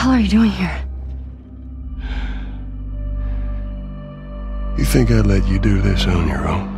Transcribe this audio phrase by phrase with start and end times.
[0.00, 0.84] hell are you doing here?
[4.78, 6.68] You think I'd let you do this on your own?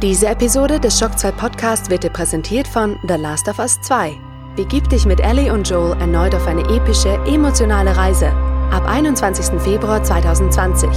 [0.00, 4.14] Diese Episode des Shock 2 Podcast wird dir präsentiert von The Last of Us 2.
[4.56, 8.32] Begib dich mit Ellie und Joel erneut auf eine epische, emotionale Reise.
[8.70, 9.60] Ab 21.
[9.60, 10.88] Februar 2020.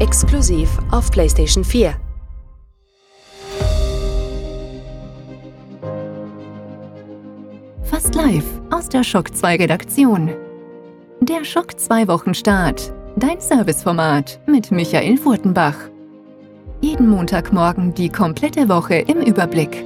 [0.00, 1.94] Exklusiv auf PlayStation 4.
[7.84, 10.41] Fast live aus der Shock 2 Redaktion.
[11.24, 12.92] Der Schock 2 Wochenstart.
[13.14, 15.76] Dein Serviceformat mit Michael Furtenbach.
[16.80, 19.84] Jeden Montagmorgen die komplette Woche im Überblick.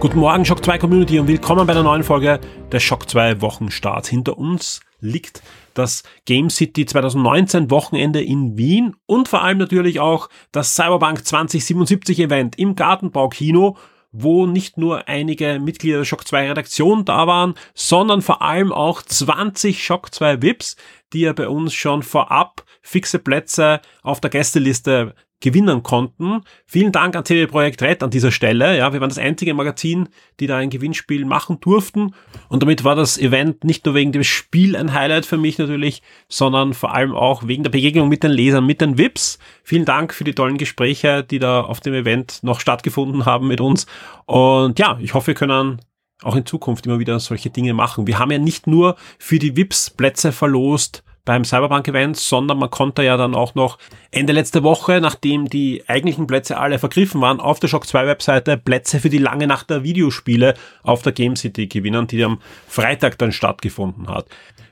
[0.00, 2.40] Guten Morgen, Shock 2 Community und willkommen bei einer neuen Folge
[2.72, 4.08] des Shock 2 Wochenstarts.
[4.08, 5.42] Hinter uns liegt
[5.74, 12.20] das Game City 2019 Wochenende in Wien und vor allem natürlich auch das Cyberpunk 2077
[12.20, 13.76] Event im Gartenbaukino,
[14.12, 19.02] wo nicht nur einige Mitglieder der Shock 2 Redaktion da waren, sondern vor allem auch
[19.02, 20.76] 20 Shock 2 VIPs,
[21.12, 25.14] die ja bei uns schon vorab fixe Plätze auf der Gästeliste
[25.44, 26.40] gewinnen konnten.
[26.66, 28.78] Vielen Dank an TV Projekt Red an dieser Stelle.
[28.78, 30.08] Ja, wir waren das einzige Magazin,
[30.40, 32.14] die da ein Gewinnspiel machen durften.
[32.48, 36.02] Und damit war das Event nicht nur wegen dem Spiel ein Highlight für mich natürlich,
[36.28, 39.38] sondern vor allem auch wegen der Begegnung mit den Lesern, mit den VIPs.
[39.62, 43.60] Vielen Dank für die tollen Gespräche, die da auf dem Event noch stattgefunden haben mit
[43.60, 43.86] uns.
[44.24, 45.78] Und ja, ich hoffe, wir können
[46.22, 48.06] auch in Zukunft immer wieder solche Dinge machen.
[48.06, 53.02] Wir haben ja nicht nur für die VIPs Plätze verlost, beim Cyberpunk-Event, sondern man konnte
[53.02, 53.78] ja dann auch noch
[54.10, 58.56] Ende letzte Woche, nachdem die eigentlichen Plätze alle vergriffen waren, auf der Shock 2 Webseite
[58.56, 63.18] Plätze für die lange Nacht der Videospiele auf der Game City gewinnen, die am Freitag
[63.18, 64.26] dann stattgefunden hat.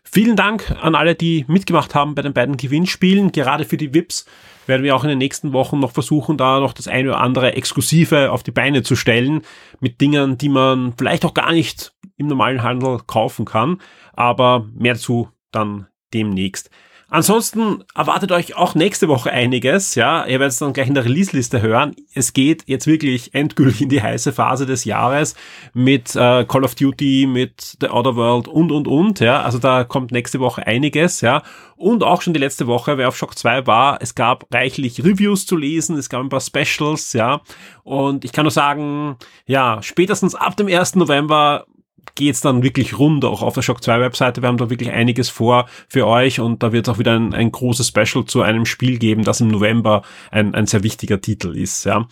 [0.04, 3.32] Vielen Dank an alle, die mitgemacht haben bei den beiden Gewinnspielen.
[3.32, 4.26] Gerade für die VIPs
[4.66, 7.54] werden wir auch in den nächsten Wochen noch versuchen, da noch das eine oder andere
[7.54, 9.40] Exklusive auf die Beine zu stellen
[9.80, 13.80] mit Dingen, die man vielleicht auch gar nicht im normalen Handel kaufen kann.
[14.12, 16.70] Aber mehr dazu dann demnächst.
[17.12, 20.24] Ansonsten erwartet euch auch nächste Woche einiges, ja.
[20.24, 21.94] Ihr werdet es dann gleich in der Release-Liste hören.
[22.14, 25.34] Es geht jetzt wirklich endgültig in die heiße Phase des Jahres
[25.74, 29.42] mit äh, Call of Duty, mit The Other World und, und, und, ja.
[29.42, 31.42] Also da kommt nächste Woche einiges, ja.
[31.76, 35.44] Und auch schon die letzte Woche, wer auf Shock 2 war, es gab reichlich Reviews
[35.44, 37.42] zu lesen, es gab ein paar Specials, ja.
[37.82, 40.94] Und ich kann nur sagen, ja, spätestens ab dem 1.
[40.94, 41.66] November
[42.14, 44.42] geht's dann wirklich rund, auch auf der Shock 2 Webseite.
[44.42, 47.34] Wir haben da wirklich einiges vor für euch und da wird es auch wieder ein,
[47.34, 51.56] ein großes Special zu einem Spiel geben, das im November ein, ein sehr wichtiger Titel
[51.56, 51.84] ist.
[51.84, 52.06] Ja.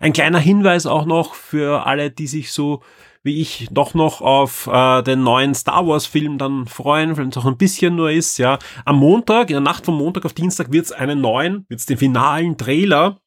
[0.00, 2.82] Ein kleiner Hinweis auch noch für alle, die sich so
[3.24, 7.36] wie ich doch noch auf äh, den neuen Star Wars Film dann freuen, wenn es
[7.36, 8.58] auch ein bisschen nur ist, ja.
[8.84, 11.86] Am Montag, in der Nacht von Montag auf Dienstag wird es einen neuen, wird es
[11.86, 13.21] den finalen Trailer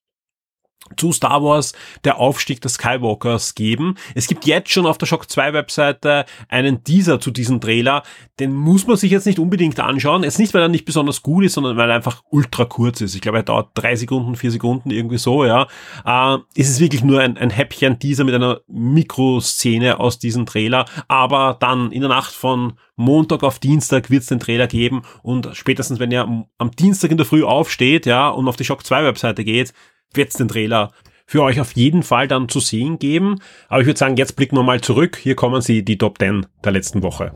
[0.98, 1.74] zu Star Wars
[2.04, 3.96] der Aufstieg des Skywalkers geben.
[4.14, 8.04] Es gibt jetzt schon auf der Shock 2 Webseite einen Teaser zu diesem Trailer.
[8.40, 10.24] Den muss man sich jetzt nicht unbedingt anschauen.
[10.24, 13.16] Jetzt nicht, weil er nicht besonders gut ist, sondern weil er einfach ultra kurz ist.
[13.16, 15.68] Ich glaube, er dauert drei Sekunden, vier Sekunden, irgendwie so, ja.
[16.06, 20.86] Äh, ist es wirklich nur ein, ein Häppchen-Teaser mit einer Mikroszene aus diesem Trailer.
[21.08, 25.50] Aber dann in der Nacht von Montag auf Dienstag wird es den Trailer geben und
[25.54, 29.04] spätestens, wenn ihr am Dienstag in der Früh aufsteht, ja, und auf die Shock 2
[29.04, 29.74] Webseite geht,
[30.16, 30.92] wird es den Trailer
[31.26, 33.40] für euch auf jeden Fall dann zu sehen geben.
[33.68, 35.18] Aber ich würde sagen, jetzt blicken wir mal zurück.
[35.22, 37.32] Hier kommen sie, die Top 10 der letzten Woche.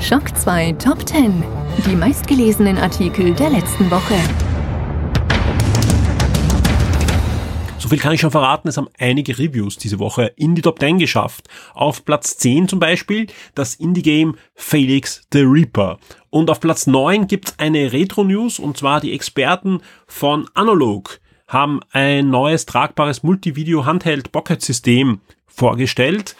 [0.00, 1.42] Schock 2 Top 10.
[1.86, 4.14] Die meistgelesenen Artikel der letzten Woche.
[7.78, 10.78] So viel kann ich schon verraten, es haben einige Reviews diese Woche in die Top
[10.78, 11.48] 10 geschafft.
[11.72, 15.98] Auf Platz 10 zum Beispiel das Indie-Game Felix the Reaper.
[16.30, 21.80] Und auf Platz 9 gibt es eine Retro-News und zwar die Experten von Analog haben
[21.92, 26.36] ein neues tragbares Multivideo-Handheld-Pocket-System vorgestellt.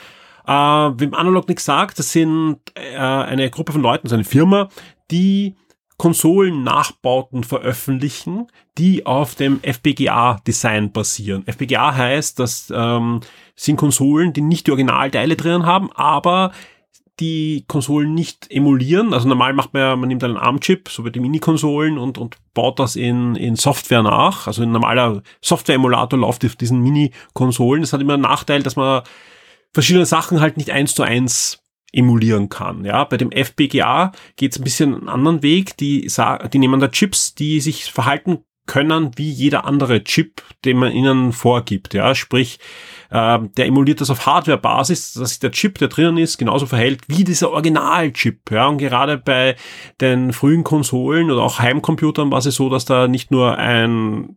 [0.46, 4.68] Äh, wem Analog nichts sagt, das sind äh, eine Gruppe von Leuten, so eine Firma,
[5.10, 5.56] die
[5.96, 8.46] Konsolen-Nachbauten veröffentlichen,
[8.78, 11.44] die auf dem FPGA-Design basieren.
[11.46, 13.20] FPGA heißt, das ähm,
[13.56, 16.52] sind Konsolen, die nicht die Originalteile drin haben, aber
[17.20, 19.12] die Konsolen nicht emulieren.
[19.12, 22.36] Also normal macht man ja, man nimmt einen ARM-Chip, so wie die Mini-Konsolen und, und
[22.54, 24.46] baut das in, in Software nach.
[24.46, 27.82] Also ein normaler Software-Emulator läuft auf diesen Mini-Konsolen.
[27.82, 29.02] Das hat immer einen Nachteil, dass man
[29.72, 31.62] verschiedene Sachen halt nicht eins zu eins
[31.92, 32.84] emulieren kann.
[32.84, 35.76] Ja, bei dem FPGA geht es ein bisschen einen anderen Weg.
[35.78, 36.10] Die,
[36.52, 41.32] die nehmen da Chips, die sich verhalten können wie jeder andere Chip, den man ihnen
[41.32, 41.94] vorgibt.
[41.94, 42.60] Ja, sprich,
[43.10, 47.02] äh, der emuliert das auf Hardware-Basis, dass sich der Chip, der drinnen ist, genauso verhält
[47.08, 48.50] wie dieser Original-Chip.
[48.50, 49.56] Ja, und gerade bei
[50.00, 54.36] den frühen Konsolen oder auch Heimcomputern war es so, dass da nicht nur ein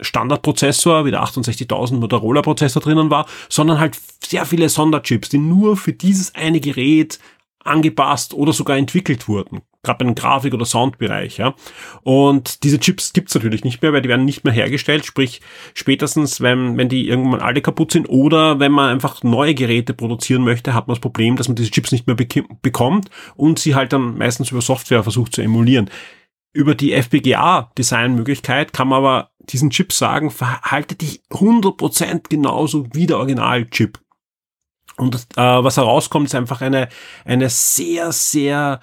[0.00, 5.76] Standardprozessor, wie der 68000 Motorola Prozessor drinnen war, sondern halt sehr viele Sonderchips, die nur
[5.76, 7.18] für dieses eine Gerät
[7.64, 9.62] angepasst oder sogar entwickelt wurden.
[9.82, 11.54] Gerade bei dem Grafik- oder Soundbereich, ja.
[12.02, 15.40] Und diese Chips gibt's natürlich nicht mehr, weil die werden nicht mehr hergestellt, sprich
[15.72, 20.44] spätestens, wenn, wenn die irgendwann alle kaputt sind oder wenn man einfach neue Geräte produzieren
[20.44, 23.92] möchte, hat man das Problem, dass man diese Chips nicht mehr bekommt und sie halt
[23.92, 25.88] dann meistens über Software versucht zu emulieren.
[26.52, 33.18] Über die FPGA-Designmöglichkeit kann man aber diesen Chip sagen, verhalte dich 100% genauso wie der
[33.18, 33.98] Original-Chip.
[35.00, 36.88] Und äh, was herauskommt, ist einfach eine,
[37.24, 38.80] eine sehr, sehr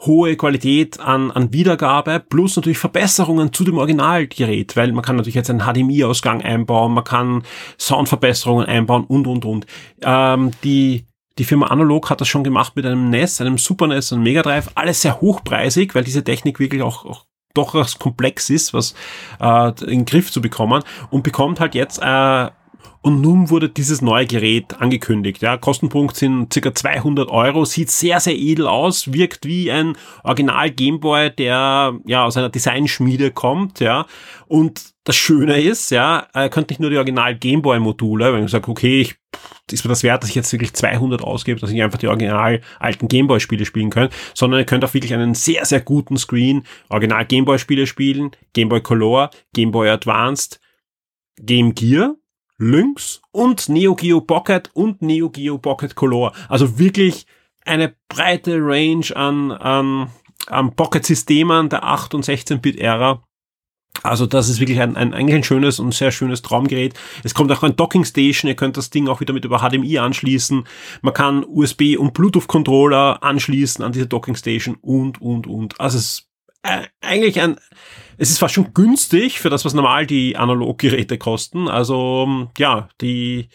[0.00, 5.34] hohe Qualität an, an Wiedergabe plus natürlich Verbesserungen zu dem Originalgerät, weil man kann natürlich
[5.34, 7.42] jetzt einen HDMI-Ausgang einbauen, man kann
[7.78, 9.66] Soundverbesserungen einbauen und, und, und.
[10.02, 11.04] Ähm, die,
[11.38, 14.40] die Firma Analog hat das schon gemacht mit einem NES, einem Super NES und Mega
[14.40, 18.94] Drive, alles sehr hochpreisig, weil diese Technik wirklich auch, auch doch was komplex ist, was
[19.40, 22.48] äh, in den Griff zu bekommen und bekommt halt jetzt äh,
[23.02, 25.40] und nun wurde dieses neue Gerät angekündigt.
[25.42, 30.70] Ja, Kostenpunkt sind circa 200 Euro, sieht sehr, sehr edel aus, wirkt wie ein Original
[30.70, 33.80] Gameboy, der ja aus einer Designschmiede kommt.
[33.80, 34.06] Ja,
[34.48, 38.50] und das Schöne ist, ja, er könnte nicht nur die Original Gameboy Module, wenn ich
[38.50, 39.16] sage, okay, ich,
[39.72, 42.60] ist mir das wert, dass ich jetzt wirklich 200 ausgebe, dass ich einfach die original
[42.78, 46.64] alten Gameboy Spiele spielen kann, sondern ihr könnt auch wirklich einen sehr, sehr guten Screen
[46.90, 50.60] Original Gameboy Spiele spielen, Gameboy Color, Gameboy Advanced,
[51.40, 52.16] Game Gear,
[52.60, 56.32] Lynx und Neo Geo Pocket und Neo Geo Pocket Color.
[56.48, 57.26] Also wirklich
[57.64, 60.10] eine breite Range an, an,
[60.46, 63.22] an Pocket-Systemen der 8- und 16-Bit-Ära.
[64.02, 66.94] Also das ist wirklich ein, ein, eigentlich ein schönes und sehr schönes Traumgerät.
[67.24, 69.98] Es kommt auch ein Docking Station, ihr könnt das Ding auch wieder mit über HDMI
[69.98, 70.64] anschließen.
[71.02, 75.80] Man kann USB und Bluetooth Controller anschließen an diese Docking Station und, und, und.
[75.80, 76.30] Also es ist
[76.62, 77.56] äh, eigentlich ein,
[78.20, 81.68] es ist fast schon günstig für das, was normal die Analoggeräte kosten.
[81.68, 83.48] Also ja, die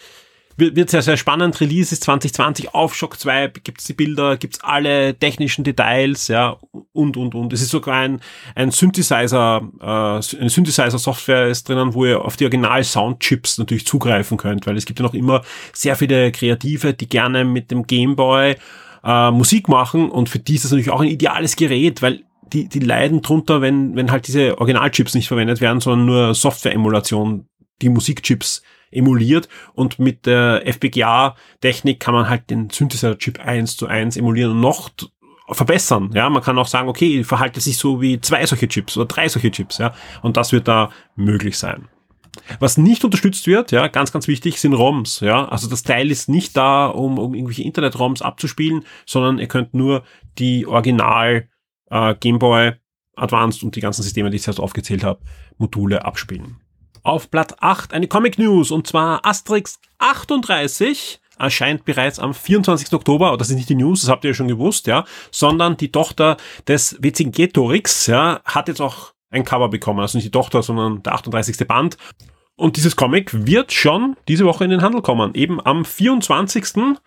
[0.57, 1.61] wird sehr, sehr spannend.
[1.61, 6.57] Release ist 2020 auf Shock 2, gibt's die Bilder, gibt's alle technischen Details, ja,
[6.93, 7.53] und, und, und.
[7.53, 8.21] Es ist sogar ein,
[8.55, 14.65] ein Synthesizer, äh, eine Synthesizer-Software ist drinnen, wo ihr auf die Original-Soundchips natürlich zugreifen könnt,
[14.65, 18.55] weil es gibt ja noch immer sehr viele Kreative, die gerne mit dem Gameboy
[19.03, 22.67] äh, Musik machen und für die ist das natürlich auch ein ideales Gerät, weil die,
[22.67, 27.47] die leiden drunter, wenn, wenn halt diese Originalchips nicht verwendet werden, sondern nur Software-Emulation,
[27.81, 28.61] die Musikchips
[28.91, 34.61] emuliert und mit der FPGA-Technik kann man halt den Synthesizer-Chip eins zu eins emulieren und
[34.61, 34.89] noch
[35.49, 36.11] verbessern.
[36.13, 39.27] Ja, man kann auch sagen, okay, verhalte sich so wie zwei solche Chips oder drei
[39.27, 41.87] solche Chips, ja, und das wird da möglich sein.
[42.59, 45.47] Was nicht unterstützt wird, ja, ganz, ganz wichtig, sind ROMs, ja.
[45.47, 50.03] Also das Teil ist nicht da, um, um irgendwelche Internet-ROMs abzuspielen, sondern ihr könnt nur
[50.37, 51.47] die Original
[51.89, 52.73] äh, Game Boy
[53.15, 55.21] Advanced und die ganzen Systeme, die ich jetzt aufgezählt habe,
[55.57, 56.57] Module abspielen.
[57.03, 62.93] Auf Blatt 8 eine Comic News und zwar Asterix 38 erscheint bereits am 24.
[62.93, 65.91] Oktober, das ist nicht die News, das habt ihr ja schon gewusst, ja, sondern die
[65.91, 66.37] Tochter
[66.67, 71.13] des Vercingetorix, ja, hat jetzt auch ein Cover bekommen, also nicht die Tochter, sondern der
[71.13, 71.67] 38.
[71.67, 71.97] Band.
[72.55, 76.97] Und dieses Comic wird schon diese Woche in den Handel kommen, eben am 24.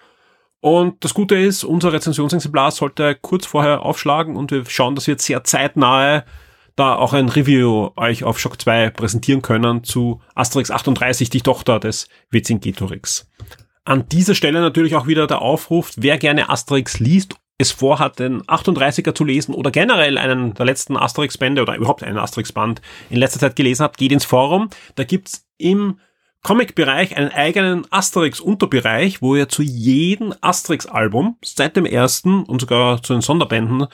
[0.61, 5.13] Und das Gute ist, unser Rezensionsexemplar sollte kurz vorher aufschlagen und wir schauen, dass wir
[5.13, 6.25] jetzt sehr zeitnahe
[6.75, 11.81] da auch ein Review euch auf Shock 2 präsentieren können zu Asterix 38, die Tochter
[11.81, 13.29] des Vercingetorix.
[13.85, 18.43] An dieser Stelle natürlich auch wieder der Aufruf, wer gerne Asterix liest, es vorhat, den
[18.43, 22.81] 38er zu lesen oder generell einen der letzten Asterix-Bände oder überhaupt einen Asterix-Band
[23.11, 24.71] in letzter Zeit gelesen hat, geht ins Forum.
[24.95, 25.99] Da gibt's im
[26.43, 33.13] Comic-Bereich einen eigenen Asterix-Unterbereich, wo ihr zu jedem Asterix-Album, seit dem ersten und sogar zu
[33.13, 33.87] den Sonderbänden,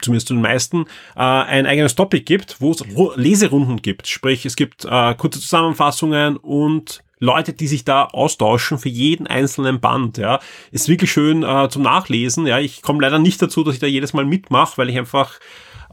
[0.00, 0.84] zumindest zu den meisten,
[1.16, 2.84] äh, ein eigenes Topic gibt, wo es
[3.16, 4.06] Leserunden gibt.
[4.06, 9.80] Sprich, es gibt äh, kurze Zusammenfassungen und Leute, die sich da austauschen für jeden einzelnen
[9.80, 10.18] Band.
[10.18, 10.38] Ja,
[10.70, 12.46] ist wirklich schön äh, zum Nachlesen.
[12.46, 15.40] Ja, ich komme leider nicht dazu, dass ich da jedes Mal mitmache, weil ich einfach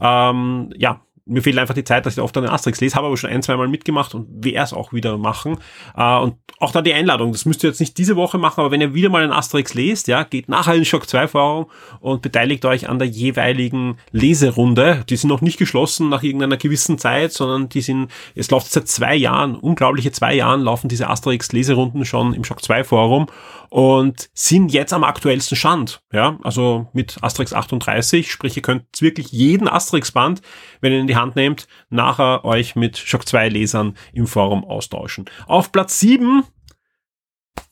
[0.00, 3.16] ähm, ja mir fehlt einfach die Zeit, dass ich oft einen Asterix lese, habe aber
[3.16, 5.58] schon ein, zwei Mal mitgemacht und werde es auch wieder machen.
[5.96, 8.70] Äh, und auch da die Einladung, das müsst ihr jetzt nicht diese Woche machen, aber
[8.70, 11.66] wenn ihr wieder mal einen Asterix lest, ja, geht nachher in Shock 2 Forum
[12.00, 15.04] und beteiligt euch an der jeweiligen Leserunde.
[15.10, 18.86] Die sind noch nicht geschlossen nach irgendeiner gewissen Zeit, sondern die sind, es läuft seit
[18.86, 23.26] zwei Jahren, unglaubliche zwei Jahren laufen diese Asterix Leserunden schon im Shock 2 Forum
[23.68, 26.00] und sind jetzt am aktuellsten Stand.
[26.12, 30.40] Ja, also mit Asterix 38, sprich ihr könnt wirklich jeden Asterix-Band,
[30.80, 35.24] wenn ihr in die Hand nehmt, nachher euch mit Shock 2 Lesern im Forum austauschen.
[35.46, 36.44] Auf Platz 7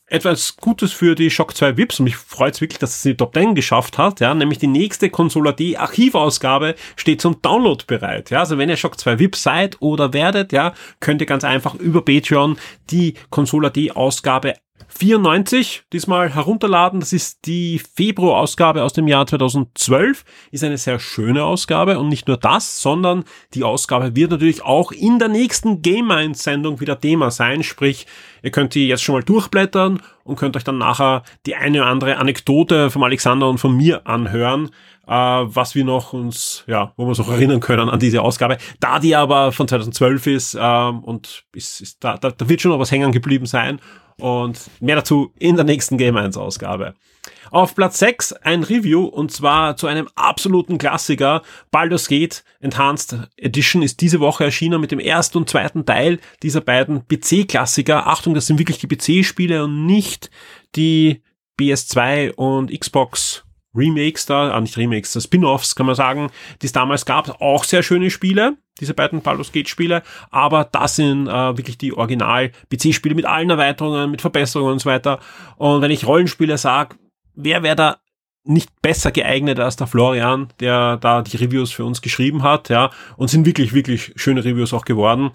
[0.07, 3.17] etwas Gutes für die Shock 2 Vips und mich freut es wirklich, dass es die
[3.17, 8.29] Top 10 geschafft hat, ja, nämlich die nächste Consola D Archivausgabe steht zum Download bereit,
[8.29, 11.73] ja, also wenn ihr Shock 2 Vips seid oder werdet, ja, könnt ihr ganz einfach
[11.75, 12.57] über Patreon
[12.91, 14.53] die Consola D Ausgabe
[14.87, 16.99] 94 diesmal herunterladen.
[16.99, 20.23] Das ist die Februar-Ausgabe aus dem Jahr 2012.
[20.51, 24.91] Ist eine sehr schöne Ausgabe und nicht nur das, sondern die Ausgabe wird natürlich auch
[24.91, 27.63] in der nächsten Game Mind Sendung wieder Thema sein.
[27.63, 28.07] Sprich,
[28.41, 31.89] ihr könnt die jetzt schon mal durchblättern und könnt euch dann nachher die eine oder
[31.89, 34.69] andere Anekdote vom Alexander und von mir anhören,
[35.07, 38.57] äh, was wir noch uns, ja, wo wir uns auch erinnern können an diese Ausgabe.
[38.79, 42.71] Da die aber von 2012 ist äh, und ist, ist da, da, da wird schon
[42.71, 43.79] noch was hängen geblieben sein
[44.19, 46.93] und mehr dazu in der nächsten Game 1 Ausgabe.
[47.51, 51.41] Auf Platz 6 ein Review und zwar zu einem absoluten Klassiker.
[51.71, 56.61] Baldur's Gate Enhanced Edition ist diese Woche erschienen mit dem ersten und zweiten Teil dieser
[56.61, 58.07] beiden PC-Klassiker.
[58.07, 60.29] Achtung, das sind wirklich die PC-Spiele und nicht
[60.75, 61.21] die
[61.59, 63.44] PS2 und Xbox
[63.75, 66.29] Remakes da, ah nicht Remakes, Spin-offs kann man sagen,
[66.61, 67.41] die es damals gab.
[67.41, 71.93] Auch sehr schöne Spiele diese beiden Baldur's Gate Spiele, aber das sind äh, wirklich die
[71.93, 75.19] Original PC Spiele mit allen Erweiterungen, mit Verbesserungen und so weiter.
[75.57, 76.95] Und wenn ich Rollenspiele sage,
[77.35, 77.97] wer wäre da
[78.43, 82.91] nicht besser geeignet als der Florian, der da die Reviews für uns geschrieben hat, ja,
[83.17, 85.31] und sind wirklich, wirklich schöne Reviews auch geworden.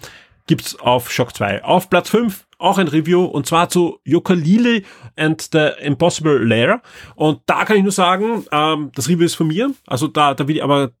[0.51, 1.63] Gibt's auf Shock 2.
[1.63, 4.83] Auf Platz 5 auch ein Review und zwar zu Yooka-Laylee
[5.15, 6.81] and the Impossible Lair.
[7.15, 9.73] Und da kann ich nur sagen, ähm, das Review ist von mir.
[9.87, 10.91] Also da, da will ich aber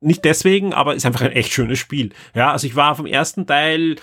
[0.00, 2.10] nicht deswegen, aber ist einfach ein echt schönes Spiel.
[2.34, 3.96] Ja, also ich war vom ersten Teil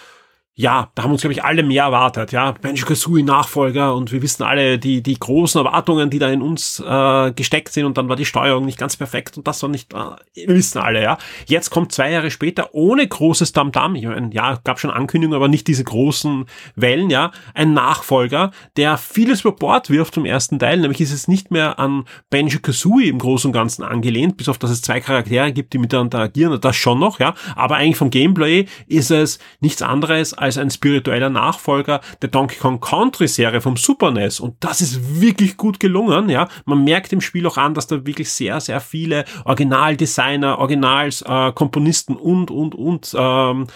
[0.59, 2.31] ja, da haben uns, glaube ich, alle mehr erwartet.
[2.31, 6.79] Ja, Banjo-Kazooie Nachfolger und wir wissen alle die, die großen Erwartungen, die da in uns
[6.79, 9.93] äh, gesteckt sind und dann war die Steuerung nicht ganz perfekt und das war nicht,
[9.93, 9.97] äh,
[10.33, 11.19] wir wissen alle, ja.
[11.45, 15.47] Jetzt kommt zwei Jahre später ohne großes Tamtam, ich meine, ja, gab schon Ankündigungen, aber
[15.47, 16.45] nicht diese großen
[16.75, 21.27] Wellen, ja, ein Nachfolger, der vieles über Bord wirft zum ersten Teil, nämlich ist es
[21.27, 25.53] nicht mehr an Banjo-Kazooie im Großen und Ganzen angelehnt, bis auf dass es zwei Charaktere
[25.53, 29.83] gibt, die miteinander agieren, das schon noch, ja, aber eigentlich vom Gameplay ist es nichts
[29.83, 34.39] anderes als als ein spiritueller Nachfolger der Donkey Kong Country Serie vom Super NES.
[34.39, 36.47] Und das ist wirklich gut gelungen, ja.
[36.65, 42.19] Man merkt im Spiel auch an, dass da wirklich sehr, sehr viele Originaldesigner, Originalkomponisten äh,
[42.19, 43.67] und, und, und, ähm,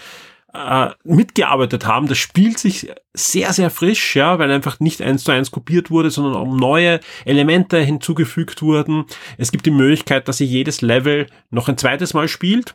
[0.54, 2.08] äh, mitgearbeitet haben.
[2.08, 6.10] Das spielt sich sehr, sehr frisch, ja, weil einfach nicht eins zu eins kopiert wurde,
[6.10, 9.04] sondern auch neue Elemente hinzugefügt wurden.
[9.38, 12.74] Es gibt die Möglichkeit, dass ihr jedes Level noch ein zweites Mal spielt.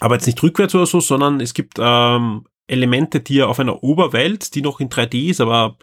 [0.00, 3.82] Aber jetzt nicht rückwärts oder so, sondern es gibt ähm, Elemente, die ihr auf einer
[3.82, 5.76] Oberwelt, die noch in 3D ist, aber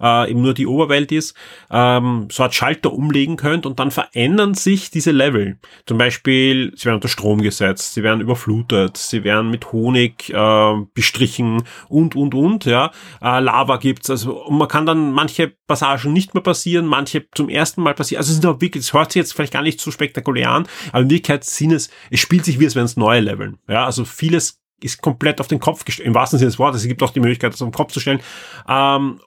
[0.00, 1.36] äh, eben nur die Oberwelt ist,
[1.70, 5.58] ähm, so ein Schalter umlegen könnt und dann verändern sich diese Level.
[5.86, 10.74] Zum Beispiel, sie werden unter Strom gesetzt, sie werden überflutet, sie werden mit Honig äh,
[10.94, 12.90] bestrichen und, und, und, ja.
[13.20, 17.48] Äh, Lava gibt's, also und man kann dann manche Passagen nicht mehr passieren, manche zum
[17.48, 18.20] ersten Mal passieren.
[18.20, 20.66] Also es sind auch wirklich, es hört sich jetzt vielleicht gar nicht so spektakulär an,
[20.88, 23.58] aber in Wirklichkeit sind es, es spielt sich wie es wären es neue Leveln.
[23.68, 26.82] Ja, also vieles ist komplett auf den Kopf gestellt, im wahrsten Sinne des Wortes.
[26.82, 28.20] Es gibt auch die Möglichkeit, das auf den Kopf zu stellen.
[28.68, 29.20] Ähm,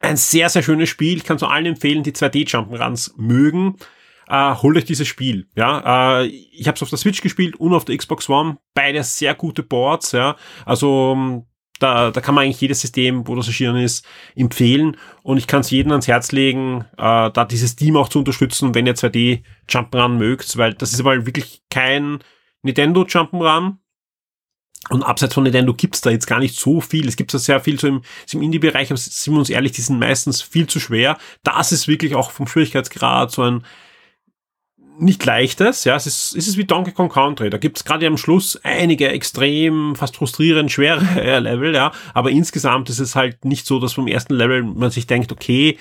[0.00, 1.18] ein sehr, sehr schönes Spiel.
[1.18, 3.76] Ich kann es allen empfehlen, die 2D-Jump'n'Runs mögen.
[4.28, 5.48] Äh, holt euch dieses Spiel.
[5.54, 8.58] Ja, äh, ich habe es auf der Switch gespielt und auf der Xbox One.
[8.74, 10.12] Beide sehr gute Boards.
[10.12, 11.44] Ja, also
[11.82, 14.96] da, da kann man eigentlich jedes System, wo das erschienen ist, empfehlen.
[15.22, 18.74] Und ich kann es jedem ans Herz legen, äh, da dieses Team auch zu unterstützen,
[18.74, 22.20] wenn ihr 2D Jump'n'Run mögt, weil das ist aber wirklich kein
[22.62, 23.78] Nintendo Jump'n'Run,
[24.90, 27.06] und abseits von Nintendo gibt's da jetzt gar nicht so viel.
[27.06, 29.80] Es gibt da sehr viel so im, im Indie-Bereich, aber sind wir uns ehrlich, die
[29.80, 31.18] sind meistens viel zu schwer.
[31.44, 33.64] Das ist wirklich auch vom Schwierigkeitsgrad so ein
[34.98, 37.50] nicht leichtes, ja, es ist, es ist wie Donkey Kong Country.
[37.50, 41.00] Da gibt's gerade am Schluss einige extrem, fast frustrierend schwere
[41.40, 45.06] Level, ja, aber insgesamt ist es halt nicht so, dass vom ersten Level man sich
[45.06, 45.78] denkt, okay,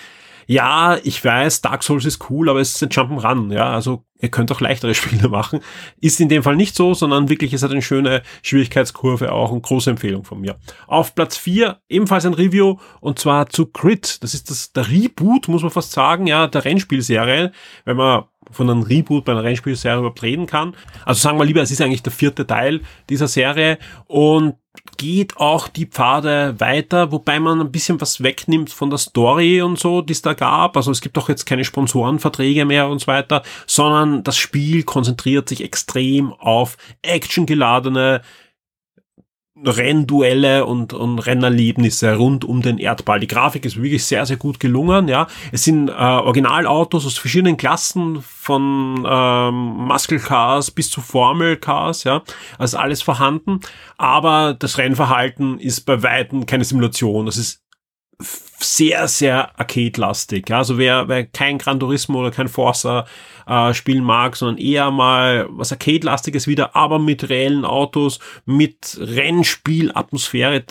[0.52, 4.28] ja, ich weiß, Dark Souls ist cool, aber es ist ein Jump'n'Run, ja, also ihr
[4.28, 5.62] könnt auch leichtere Spiele machen.
[6.02, 9.62] Ist in dem Fall nicht so, sondern wirklich, es hat eine schöne Schwierigkeitskurve auch und
[9.62, 10.58] große Empfehlung von mir.
[10.88, 14.22] Auf Platz 4 ebenfalls ein Review und zwar zu Crit.
[14.24, 17.54] Das ist das, der Reboot, muss man fast sagen, ja, der Rennspielserie,
[17.86, 20.76] wenn man von einem Reboot bei einer Rennspielserie überhaupt reden kann.
[21.06, 23.78] Also sagen wir lieber, es ist eigentlich der vierte Teil dieser Serie
[24.08, 24.56] und
[24.98, 29.78] geht auch die Pfade weiter, wobei man ein bisschen was wegnimmt von der Story und
[29.78, 30.78] so, die es da gab.
[30.78, 35.50] Also es gibt auch jetzt keine Sponsorenverträge mehr und so weiter, sondern das Spiel konzentriert
[35.50, 38.22] sich extrem auf actiongeladene
[39.66, 43.20] Rennduelle und, und Rennerlebnisse rund um den Erdball.
[43.20, 45.28] Die Grafik ist wirklich sehr, sehr gut gelungen, ja.
[45.52, 49.56] Es sind äh, Originalautos aus verschiedenen Klassen von ähm,
[49.88, 52.24] Muscle Cars bis zu Formel Cars, ja.
[52.58, 53.60] Also alles vorhanden.
[53.98, 57.26] Aber das Rennverhalten ist bei Weitem keine Simulation.
[57.26, 57.61] Das ist
[58.60, 60.50] sehr, sehr arcade-lastig.
[60.50, 63.06] Ja, also wer, wer kein Gran Turismo oder kein Forza
[63.48, 70.64] äh, spielen mag, sondern eher mal was Arcade-lastiges wieder, aber mit reellen Autos, mit Rennspiel-Atmosphäre,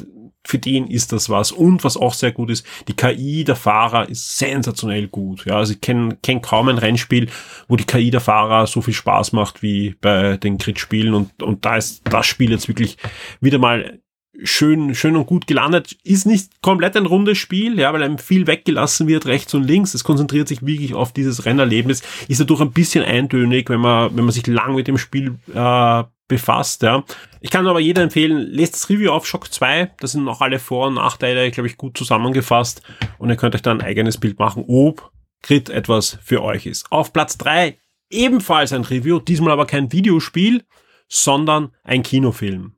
[0.46, 1.52] für den ist das was.
[1.52, 5.44] Und was auch sehr gut ist, die KI der Fahrer ist sensationell gut.
[5.44, 7.28] Ja, also ich kenne kenn kaum ein Rennspiel,
[7.68, 11.64] wo die KI der Fahrer so viel Spaß macht wie bei den Crit-Spielen und, und
[11.64, 12.96] da ist das Spiel jetzt wirklich
[13.40, 14.00] wieder mal
[14.42, 15.96] schön, schön und gut gelandet.
[16.02, 19.94] Ist nicht komplett ein rundes Spiel, ja, weil einem viel weggelassen wird, rechts und links.
[19.94, 22.02] Es konzentriert sich wirklich auf dieses Rennerlebnis.
[22.28, 26.04] Ist dadurch ein bisschen eintönig, wenn man, wenn man sich lang mit dem Spiel äh,
[26.28, 27.04] befasst, ja.
[27.40, 29.92] Ich kann aber jeder empfehlen, lest das Review auf Shock 2.
[29.98, 32.82] Da sind noch alle Vor- und Nachteile, glaube ich, gut zusammengefasst.
[33.18, 35.10] Und ihr könnt euch dann ein eigenes Bild machen, ob
[35.42, 36.90] Crit etwas für euch ist.
[36.90, 37.78] Auf Platz 3
[38.10, 40.64] ebenfalls ein Review, diesmal aber kein Videospiel,
[41.08, 42.74] sondern ein Kinofilm.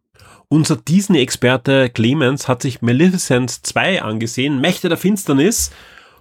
[0.52, 5.70] Unser Disney-Experte Clemens hat sich Maleficent 2 angesehen, Mächte der Finsternis,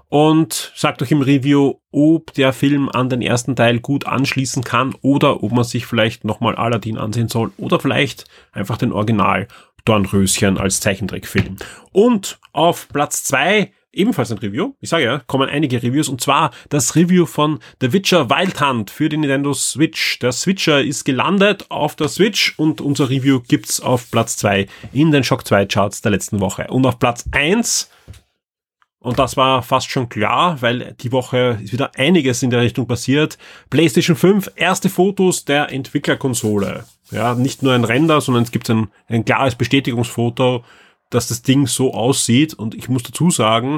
[0.07, 4.95] und sagt euch im Review, ob der Film an den ersten Teil gut anschließen kann
[5.01, 8.23] oder ob man sich vielleicht nochmal Aladdin ansehen soll oder vielleicht
[8.53, 9.49] einfach den Original
[9.83, 11.57] Dornröschen als Zeichentrickfilm.
[11.91, 14.73] Und auf Platz 2 ebenfalls ein Review.
[14.79, 18.89] Ich sage ja, kommen einige Reviews und zwar das Review von The Witcher Wild Hunt
[18.89, 20.19] für die Nintendo Switch.
[20.19, 25.11] Der Switcher ist gelandet auf der Switch und unser Review gibt's auf Platz 2 in
[25.11, 26.67] den Shock 2 Charts der letzten Woche.
[26.69, 27.89] Und auf Platz 1
[29.03, 32.85] und das war fast schon klar, weil die Woche ist wieder einiges in der Richtung
[32.85, 33.39] passiert.
[33.71, 36.85] PlayStation 5, erste Fotos der Entwicklerkonsole.
[37.09, 40.63] Ja, nicht nur ein Render, sondern es gibt ein, ein klares Bestätigungsfoto
[41.11, 42.55] dass das Ding so aussieht.
[42.55, 43.77] Und ich muss dazu sagen,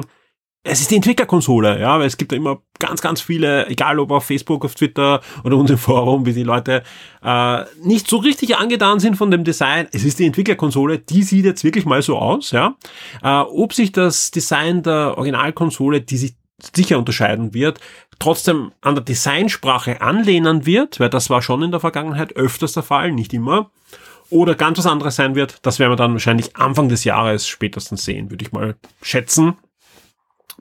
[0.66, 4.10] es ist die Entwicklerkonsole, ja, weil es gibt da immer ganz, ganz viele, egal ob
[4.10, 6.82] auf Facebook, auf Twitter oder unserem Forum, wie die Leute
[7.22, 9.86] äh, nicht so richtig angetan sind von dem Design.
[9.92, 12.76] Es ist die Entwicklerkonsole, die sieht jetzt wirklich mal so aus, ja.
[13.22, 16.34] Äh, ob sich das Design der Originalkonsole, die sich
[16.74, 17.78] sicher unterscheiden wird,
[18.18, 22.82] trotzdem an der Designsprache anlehnen wird, weil das war schon in der Vergangenheit öfters der
[22.82, 23.70] Fall, nicht immer
[24.30, 28.04] oder ganz was anderes sein wird, das werden wir dann wahrscheinlich Anfang des Jahres spätestens
[28.04, 29.56] sehen, würde ich mal schätzen.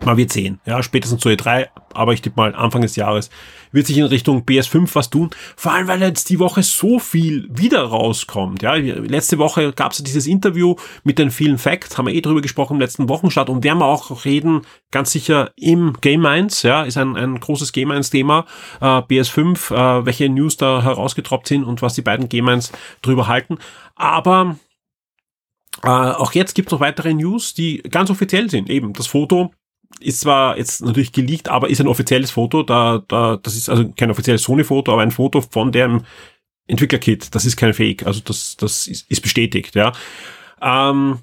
[0.02, 0.60] Mal wird sehen.
[0.66, 3.30] Ja, spätestens zu E3, aber ich tippe mal Anfang des Jahres
[3.74, 5.32] wird sich in Richtung PS5 was tun.
[5.58, 8.62] Vor allem, weil jetzt die Woche so viel wieder rauskommt.
[8.62, 12.42] Ja, letzte Woche gab es dieses Interview mit den vielen Facts, haben wir eh drüber
[12.42, 16.62] gesprochen im letzten Wochenstart und werden wir auch reden, ganz sicher im Game Minds.
[16.64, 18.46] Ja, ist ein, ein großes Game Minds Thema.
[18.80, 23.28] Äh, PS5, äh, welche News da herausgetroppt sind und was die beiden Game Minds drüber
[23.28, 23.58] halten.
[23.96, 24.58] Aber
[25.82, 28.70] äh, auch jetzt gibt es noch weitere News, die ganz offiziell sind.
[28.70, 29.52] Eben das Foto
[30.00, 32.64] ist zwar jetzt natürlich geleakt, aber ist ein offizielles Foto.
[32.64, 36.02] Da, da, das ist also kein offizielles Sony-Foto, aber ein Foto von dem
[36.68, 37.34] Entwicklerkit.
[37.36, 38.06] Das ist kein Fake.
[38.06, 39.92] Also das, das ist, ist bestätigt, ja.
[40.62, 41.20] Ähm,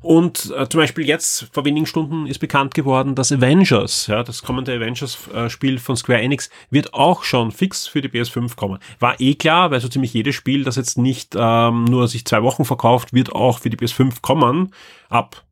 [0.00, 4.42] und äh, zum Beispiel jetzt, vor wenigen Stunden, ist bekannt geworden, dass Avengers, ja, das
[4.42, 8.78] kommende Avengers-Spiel äh, von Square Enix, wird auch schon fix für die PS5 kommen.
[9.00, 12.44] War eh klar, weil so ziemlich jedes Spiel, das jetzt nicht ähm, nur sich zwei
[12.44, 14.72] Wochen verkauft, wird auch für die PS5 kommen.
[15.08, 15.44] Ab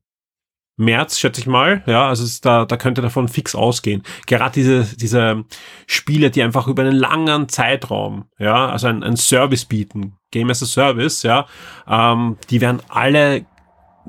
[0.77, 1.83] März, schätze ich mal.
[1.87, 4.03] Ja, also da, da könnte davon fix ausgehen.
[4.27, 5.45] Gerade diese, diese
[5.87, 10.63] Spiele, die einfach über einen langen Zeitraum, ja, also ein, ein Service bieten, Game as
[10.63, 11.47] a Service, ja,
[11.89, 13.47] ähm, die werden alle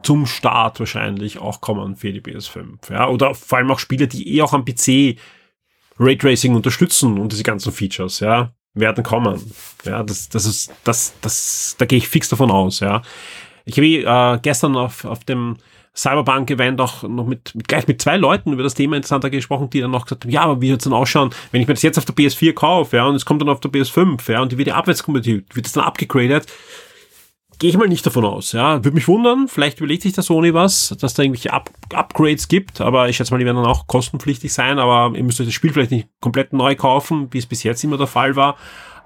[0.03, 2.91] zum Start wahrscheinlich auch kommen für die PS5.
[2.91, 5.17] Ja, oder vor allem auch Spiele, die eh auch am PC
[5.99, 9.41] Raytracing unterstützen und diese ganzen Features, ja, werden kommen.
[9.86, 13.01] Ja, das, das ist, das, das, da gehe ich fix davon aus, ja.
[13.65, 15.58] Ich habe äh, gestern auf, auf dem
[15.97, 19.81] Cyberpunk-Event auch noch mit, mit, gleich mit zwei Leuten über das Thema interessanter gesprochen, die
[19.81, 21.81] dann noch gesagt haben, ja, aber wie wird es dann ausschauen, wenn ich mir das
[21.81, 24.51] jetzt auf der PS4 kaufe, ja, und es kommt dann auf der PS5, ja, und
[24.51, 26.45] die wird ja abwärtskompatibel, wird das dann abgegradet?
[27.60, 28.83] Gehe ich mal nicht davon aus, ja.
[28.83, 32.81] Würde mich wundern, vielleicht überlegt sich der Sony was, dass da irgendwelche Up Upgrades gibt,
[32.81, 35.55] aber ich schätze mal, die werden dann auch kostenpflichtig sein, aber ihr müsst euch das
[35.55, 38.57] Spiel vielleicht nicht komplett neu kaufen, wie es bis jetzt immer der Fall war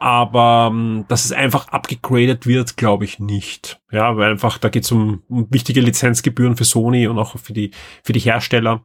[0.02, 3.80] aber ähm, dass es einfach abgegradet wird, glaube ich nicht.
[3.92, 7.54] Ja, weil einfach da geht es um, um wichtige Lizenzgebühren für Sony und auch für
[7.54, 7.70] die
[8.04, 8.84] für die Hersteller.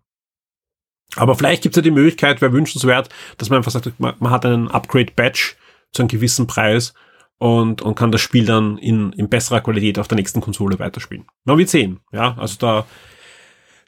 [1.14, 4.30] Aber vielleicht gibt es ja die Möglichkeit, wäre wünschenswert, dass man einfach sagt, man, man
[4.30, 5.54] hat einen Upgrade-Badge
[5.92, 6.92] zu einem gewissen Preis
[7.38, 11.24] und, und kann das Spiel dann in, in besserer Qualität auf der nächsten Konsole weiterspielen.
[11.44, 12.00] Man wird sehen.
[12.12, 12.86] Ja, also da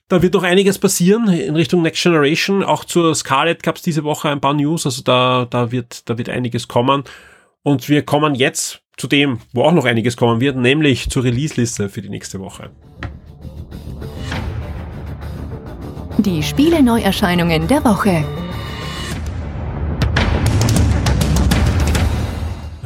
[0.08, 2.64] da wird noch einiges passieren in Richtung Next Generation.
[2.64, 4.86] Auch zur Scarlett gab es diese Woche ein paar News.
[4.86, 7.04] Also da, da, wird, da wird einiges kommen.
[7.62, 11.88] Und wir kommen jetzt zu dem, wo auch noch einiges kommen wird, nämlich zur Release-Liste
[11.90, 12.70] für die nächste Woche.
[16.18, 18.24] Die Spiele-Neuerscheinungen der Woche.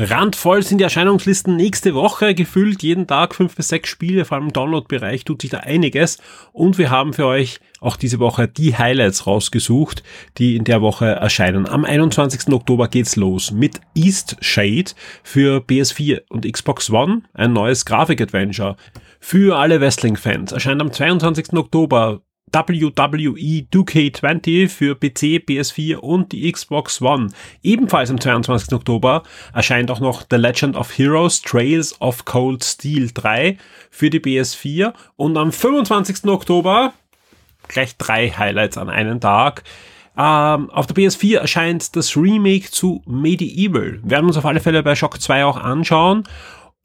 [0.03, 2.83] Randvoll sind die Erscheinungslisten nächste Woche gefüllt.
[2.83, 6.19] Jeden Tag fünf bis sechs Spiele, vor allem im Download-Bereich tut sich da einiges.
[6.53, 10.03] Und wir haben für euch auch diese Woche die Highlights rausgesucht,
[10.39, 11.69] die in der Woche erscheinen.
[11.69, 12.53] Am 21.
[12.53, 14.91] Oktober geht's los mit East Shade
[15.23, 18.77] für PS4 und Xbox One, ein neues Grafik-Adventure.
[19.21, 21.53] Für alle Wrestling-Fans erscheint am 22.
[21.53, 27.29] Oktober WWE 2K20 für PC, PS4 und die Xbox One.
[27.63, 28.73] Ebenfalls am 22.
[28.75, 29.23] Oktober
[29.55, 33.57] erscheint auch noch The Legend of Heroes Trails of Cold Steel 3
[33.91, 36.25] für die PS4 und am 25.
[36.27, 36.93] Oktober
[37.69, 39.63] gleich drei Highlights an einem Tag.
[40.17, 43.99] Ähm, auf der PS4 erscheint das Remake zu Medieval.
[44.03, 46.25] Werden wir uns auf alle Fälle bei Shock 2 auch anschauen.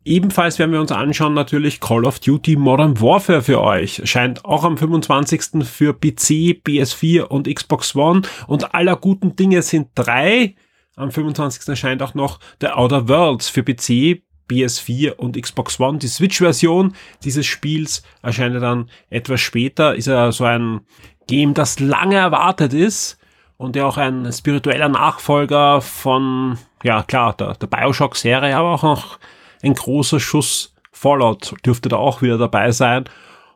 [0.07, 4.01] Ebenfalls werden wir uns anschauen natürlich Call of Duty Modern Warfare für euch.
[4.05, 5.65] Scheint auch am 25.
[5.65, 8.21] für PC, PS4 und Xbox One.
[8.47, 10.55] Und aller guten Dinge sind drei.
[10.95, 11.67] Am 25.
[11.67, 15.97] erscheint auch noch The Outer Worlds für PC, PS4 und Xbox One.
[15.97, 16.93] Die Switch-Version
[17.25, 19.93] dieses Spiels erscheint dann etwas später.
[19.93, 20.79] Ist ja so ein
[21.27, 23.19] Game, das lange erwartet ist
[23.57, 29.19] und ja auch ein spiritueller Nachfolger von, ja klar, der, der Bioshock-Serie, aber auch noch
[29.63, 33.05] ein großer Schuss Fallout dürfte da auch wieder dabei sein.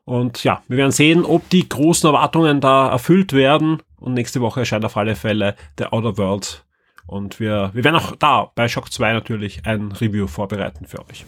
[0.06, 3.82] Und ja, wir werden sehen, ob die großen Erwartungen da erfüllt werden.
[4.00, 6.66] Und nächste Woche erscheint auf alle Fälle der Outer World.
[7.08, 11.26] Und wir, wir werden auch da bei Shock 2 natürlich ein Review vorbereiten für euch.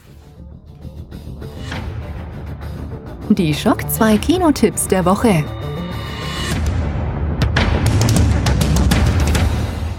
[3.29, 5.43] Die Shock 2 Kinotipps der Woche.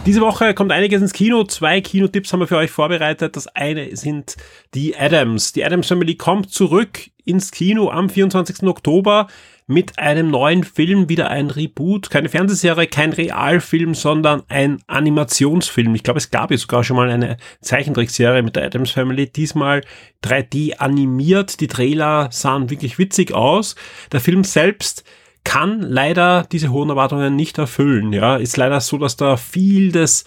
[0.07, 1.45] Diese Woche kommt einiges ins Kino.
[1.45, 3.37] Zwei Kinotipps haben wir für euch vorbereitet.
[3.37, 4.37] Das eine sind
[4.75, 5.55] die Adams.
[5.55, 8.64] Die Adams Family kommt zurück ins Kino am 24.
[8.64, 9.29] Oktober
[9.67, 15.95] mit einem neuen Film, wieder ein Reboot, keine Fernsehserie, kein Realfilm, sondern ein Animationsfilm.
[15.95, 19.81] Ich glaube, es gab ja sogar schon mal eine Zeichentrickserie mit der Adams Family, diesmal
[20.23, 21.61] 3D animiert.
[21.61, 23.75] Die Trailer sahen wirklich witzig aus.
[24.12, 25.03] Der Film selbst
[25.44, 28.12] kann leider diese hohen Erwartungen nicht erfüllen.
[28.12, 30.24] Ja, ist leider so, dass da viel des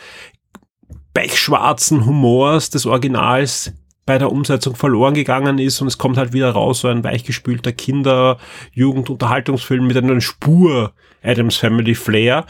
[1.14, 3.74] pechschwarzen Humors des Originals
[4.06, 7.74] bei der Umsetzung verloren gegangen ist und es kommt halt wieder raus so ein weichgespülter
[7.74, 8.38] Kinder-,
[8.72, 12.46] Jugend-Unterhaltungsfilm mit einer Spur Adams Family Flair.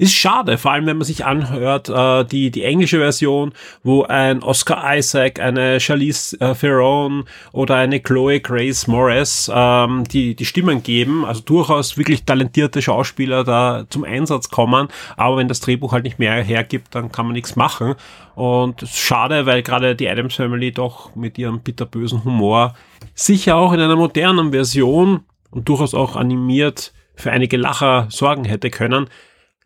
[0.00, 4.42] Ist schade, vor allem wenn man sich anhört, äh, die, die englische Version, wo ein
[4.42, 10.82] Oscar Isaac, eine Charlize äh, Theron oder eine Chloe Grace Morris ähm, die, die Stimmen
[10.82, 16.04] geben, also durchaus wirklich talentierte Schauspieler da zum Einsatz kommen, aber wenn das Drehbuch halt
[16.04, 17.94] nicht mehr hergibt, dann kann man nichts machen.
[18.34, 22.72] Und schade, weil gerade die Adams Family doch mit ihrem bitterbösen Humor
[23.14, 28.70] sicher auch in einer modernen Version und durchaus auch animiert für einige Lacher sorgen hätte
[28.70, 29.10] können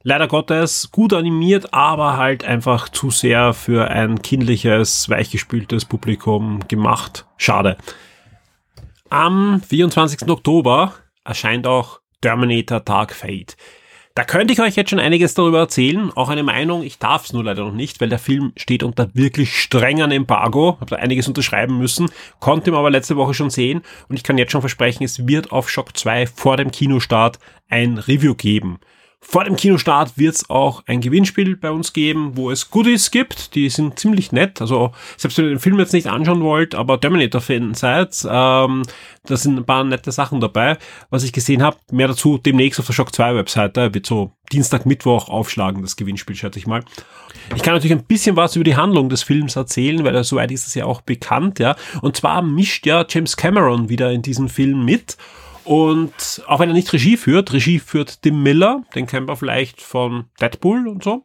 [0.05, 7.27] leider Gottes gut animiert, aber halt einfach zu sehr für ein kindliches, weichgespültes Publikum gemacht.
[7.37, 7.77] Schade.
[9.11, 10.29] Am 24.
[10.29, 13.57] Oktober erscheint auch Terminator Dark Fate.
[14.17, 17.33] Da könnte ich euch jetzt schon einiges darüber erzählen, auch eine Meinung, ich darf es
[17.33, 21.27] nur leider noch nicht, weil der Film steht unter wirklich strengen Embargo, habe da einiges
[21.27, 25.03] unterschreiben müssen, konnte ihm aber letzte Woche schon sehen und ich kann jetzt schon versprechen,
[25.03, 28.79] es wird auf Shock 2 vor dem Kinostart ein Review geben.
[29.27, 33.55] Vor dem Kinostart wird es auch ein Gewinnspiel bei uns geben, wo es Goodies gibt.
[33.55, 34.61] Die sind ziemlich nett.
[34.61, 38.83] Also selbst wenn ihr den Film jetzt nicht anschauen wollt, aber Terminator-Fan seid, ähm,
[39.27, 40.77] da sind ein paar nette Sachen dabei.
[41.11, 43.95] Was ich gesehen habe, mehr dazu demnächst auf der Shock 2 Webseite.
[43.95, 46.85] Wird so Dienstag, Mittwoch aufschlagen, das Gewinnspiel, schätze ich mal.
[47.57, 50.67] Ich kann natürlich ein bisschen was über die Handlung des Films erzählen, weil soweit ist
[50.67, 51.77] es ja auch bekannt, ja.
[52.03, 55.17] Und zwar mischt ja James Cameron wieder in diesem Film mit.
[55.65, 59.81] Und auch wenn er nicht Regie führt, Regie führt Tim Miller, den kennen wir vielleicht
[59.81, 61.25] von Deadpool und so.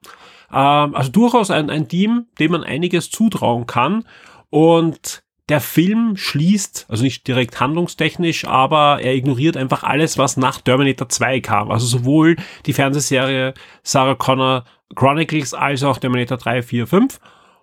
[0.52, 4.06] Ähm, also durchaus ein, ein Team, dem man einiges zutrauen kann.
[4.50, 10.62] Und der Film schließt, also nicht direkt handlungstechnisch, aber er ignoriert einfach alles, was nach
[10.62, 11.72] Terminator 2 kam.
[11.72, 14.64] Also sowohl die Fernsehserie Sarah Connor
[14.96, 17.20] Chronicles als auch Terminator 3, 4, 5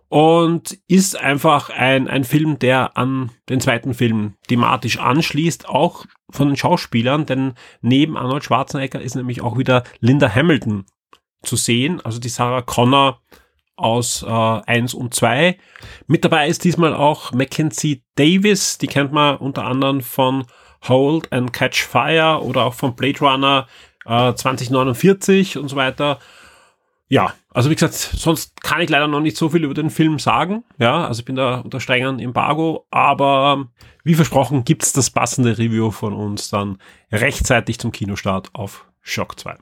[0.08, 6.48] und ist einfach ein, ein Film, der an den zweiten Film thematisch anschließt, auch von
[6.48, 10.86] den Schauspielern, denn neben Arnold Schwarzenegger ist nämlich auch wieder Linda Hamilton
[11.42, 13.20] zu sehen, also die Sarah Connor
[13.76, 15.58] aus äh, 1 und 2.
[16.06, 20.46] Mit dabei ist diesmal auch Mackenzie Davis, die kennt man unter anderem von
[20.88, 23.66] Hold and Catch Fire oder auch von Blade Runner
[24.06, 26.18] äh, 2049 und so weiter.
[27.08, 30.18] Ja, also wie gesagt, sonst kann ich leider noch nicht so viel über den Film
[30.18, 30.64] sagen.
[30.78, 33.68] Ja, also ich bin da unter strengen Embargo, aber
[34.02, 36.78] wie versprochen gibt's das passende Review von uns dann
[37.12, 39.56] rechtzeitig zum Kinostart auf Shock 2.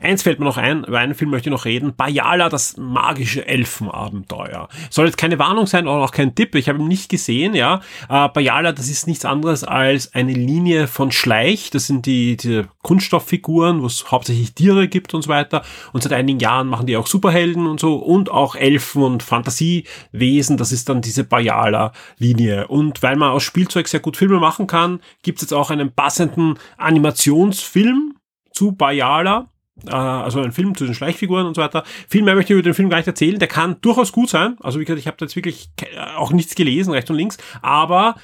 [0.00, 1.94] Eins fällt mir noch ein, über einen Film möchte ich noch reden.
[1.96, 4.68] Bayala, das magische Elfenabenteuer.
[4.90, 7.80] Soll jetzt keine Warnung sein oder auch kein Tipp, ich habe ihn nicht gesehen, ja.
[8.08, 12.62] Äh, Bayala, das ist nichts anderes als eine Linie von Schleich, das sind die, die
[12.82, 15.62] Kunststofffiguren, wo es hauptsächlich Tiere gibt und so weiter.
[15.92, 20.56] Und seit einigen Jahren machen die auch Superhelden und so und auch Elfen und Fantasiewesen,
[20.56, 22.68] das ist dann diese Bayala-Linie.
[22.68, 25.92] Und weil man aus Spielzeug sehr gut Filme machen kann, gibt es jetzt auch einen
[25.92, 28.14] passenden Animationsfilm
[28.52, 29.48] zu Bayala
[29.86, 31.84] also ein Film zu den Schleichfiguren und so weiter.
[32.08, 33.38] Viel mehr möchte ich über den Film gar nicht erzählen.
[33.38, 34.56] Der kann durchaus gut sein.
[34.60, 35.68] Also wie gesagt, ich habe jetzt wirklich
[36.16, 38.14] auch nichts gelesen, rechts und links, aber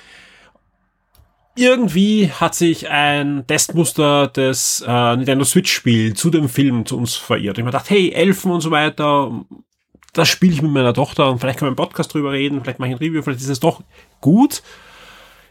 [1.57, 7.17] irgendwie hat sich ein Testmuster des äh, Nintendo Switch Spiel zu dem Film zu uns
[7.17, 7.59] verirrt.
[7.59, 9.45] Ich mir gedacht, hey, Elfen und so weiter,
[10.13, 12.79] das spiele ich mit meiner Tochter und vielleicht kann man im Podcast drüber reden, vielleicht
[12.79, 13.83] mache ich ein Review, vielleicht ist es doch
[14.21, 14.63] gut.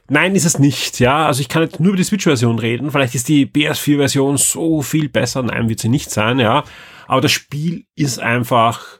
[0.09, 1.27] Nein, ist es nicht, ja.
[1.27, 2.91] Also ich kann jetzt nur über die Switch-Version reden.
[2.91, 5.43] Vielleicht ist die PS4-Version so viel besser.
[5.43, 6.63] Nein, wird sie nicht sein, ja.
[7.07, 8.99] Aber das Spiel ist einfach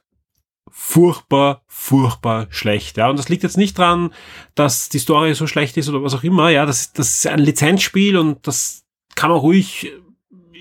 [0.70, 3.10] furchtbar, furchtbar schlecht, ja.
[3.10, 4.14] Und das liegt jetzt nicht dran,
[4.56, 6.66] dass die Story so schlecht ist oder was auch immer, ja.
[6.66, 8.84] Das, das ist ein Lizenzspiel und das
[9.16, 9.92] kann man ruhig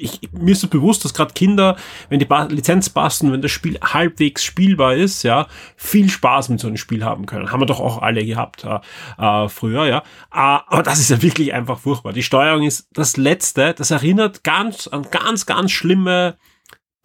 [0.01, 1.77] ich, mir ist es bewusst, dass gerade Kinder,
[2.09, 6.61] wenn die ba Lizenz passen, wenn das Spiel halbwegs spielbar ist, ja, viel Spaß mit
[6.61, 7.51] so einem Spiel haben können.
[7.51, 9.99] Haben wir doch auch alle gehabt äh, früher, ja.
[10.33, 12.13] Äh, aber das ist ja wirklich einfach furchtbar.
[12.13, 13.75] Die Steuerung ist das Letzte.
[13.75, 16.37] Das erinnert ganz an ganz, ganz schlimme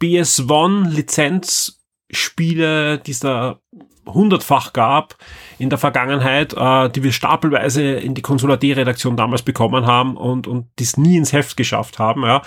[0.02, 3.60] BS1 Lizenzspiele, die es da
[4.06, 5.16] hundertfach gab
[5.58, 10.46] in der Vergangenheit, äh, die wir stapelweise in die Consular D-Redaktion damals bekommen haben und,
[10.46, 12.22] und dies nie ins Heft geschafft haben.
[12.22, 12.42] Ja.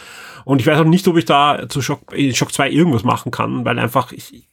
[0.46, 3.66] Und ich weiß auch nicht, ob ich da zu Shock, Shock 2 irgendwas machen kann,
[3.66, 4.50] weil einfach ich,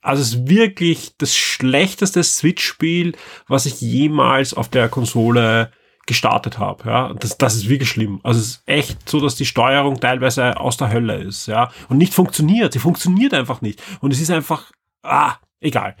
[0.00, 3.14] also es ist wirklich das schlechteste Switch-Spiel,
[3.48, 5.72] was ich jemals auf der Konsole
[6.06, 6.88] gestartet habe.
[6.88, 8.20] Ja, das, das ist wirklich schlimm.
[8.22, 11.98] Also es ist echt so, dass die Steuerung teilweise aus der Hölle ist, ja, und
[11.98, 12.72] nicht funktioniert.
[12.72, 13.82] Sie funktioniert einfach nicht.
[14.00, 14.70] Und es ist einfach,
[15.02, 15.96] ah, egal.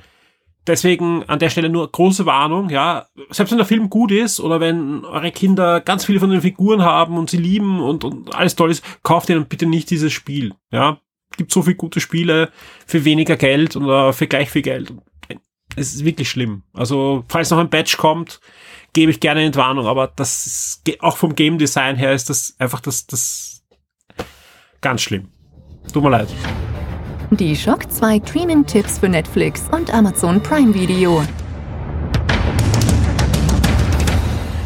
[0.66, 3.06] Deswegen an der Stelle nur große Warnung, ja.
[3.30, 6.82] Selbst wenn der Film gut ist oder wenn eure Kinder ganz viele von den Figuren
[6.82, 10.54] haben und sie lieben und, und alles toll ist, kauft ihnen bitte nicht dieses Spiel,
[10.72, 11.00] ja.
[11.36, 12.50] Gibt so viele gute Spiele
[12.86, 14.92] für weniger Geld oder für gleich viel Geld.
[15.76, 16.62] Es ist wirklich schlimm.
[16.72, 18.40] Also, falls noch ein Batch kommt,
[18.92, 22.80] gebe ich gerne Entwarnung, aber das ist, auch vom Game Design her ist das einfach
[22.80, 23.64] das, das
[24.80, 25.28] ganz schlimm.
[25.92, 26.28] Tut mir leid.
[27.32, 31.24] Die Shock 2 Streaming-Tipps für Netflix und Amazon Prime Video.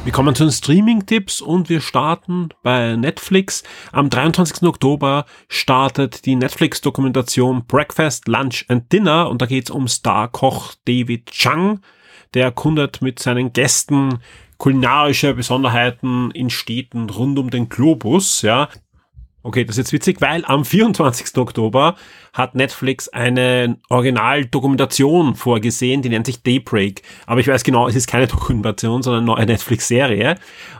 [0.05, 3.63] Wir kommen zu den Streaming-Tipps und wir starten bei Netflix.
[3.93, 4.65] Am 23.
[4.65, 11.31] Oktober startet die Netflix-Dokumentation Breakfast, Lunch and Dinner und da geht es um Star-Koch David
[11.31, 11.81] Chang.
[12.35, 14.19] Der erkundet mit seinen Gästen
[14.59, 18.69] kulinarische Besonderheiten in Städten rund um den Globus, ja.
[19.43, 21.39] Okay, das ist jetzt witzig, weil am 24.
[21.39, 21.97] Oktober
[22.35, 27.03] hat Netflix eine Originaldokumentation vorgesehen, die nennt sich Daybreak.
[27.27, 30.37] Aber ich weiß genau, es ist keine Dokumentation, sondern eine Netflix-Serie.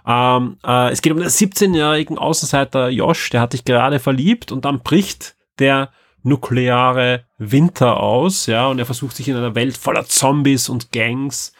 [0.07, 4.67] Ähm, äh, es geht um den 17-jährigen Außenseiter Josh, der hat sich gerade verliebt und
[4.67, 5.91] dann bricht der
[6.23, 11.55] nukleare Winter aus, ja, und er versucht sich in einer Welt voller Zombies und Gangs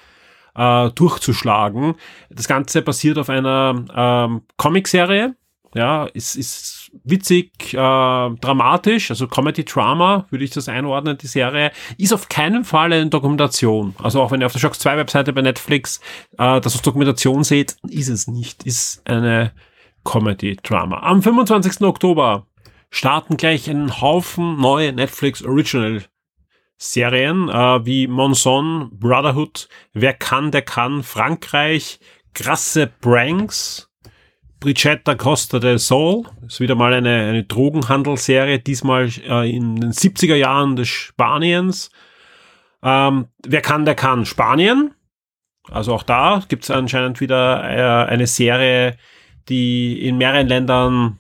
[0.55, 1.95] äh, durchzuschlagen.
[2.29, 5.35] Das Ganze basiert auf einer ähm, Comicserie,
[5.75, 11.71] ja, ist, ist witzig, äh, dramatisch, also Comedy-Drama würde ich das einordnen, die Serie.
[11.97, 13.95] Ist auf keinen Fall eine Dokumentation.
[14.03, 16.01] Also auch wenn ihr auf der Shocks 2 Webseite bei Netflix
[16.39, 18.65] äh, das als Dokumentation seht, ist es nicht.
[18.65, 19.53] Ist eine
[20.05, 21.01] Comedy-Drama.
[21.01, 21.83] Am 25.
[21.83, 22.47] Oktober
[22.91, 26.03] starten gleich einen Haufen neue Netflix Original
[26.83, 32.01] Serien äh, wie Monson, Brotherhood, Wer kann, der kann, Frankreich,
[32.33, 33.90] krasse Pranks,
[34.61, 36.25] Brigitte Costa del Sol.
[36.47, 41.91] Ist wieder mal eine, eine Drogenhandelsserie, diesmal äh, in den 70er Jahren des Spaniens.
[42.83, 44.27] Ähm, wer kann, der kann.
[44.27, 44.95] Spanien.
[45.71, 48.97] Also auch da gibt es anscheinend wieder äh, eine Serie,
[49.49, 51.19] die in mehreren Ländern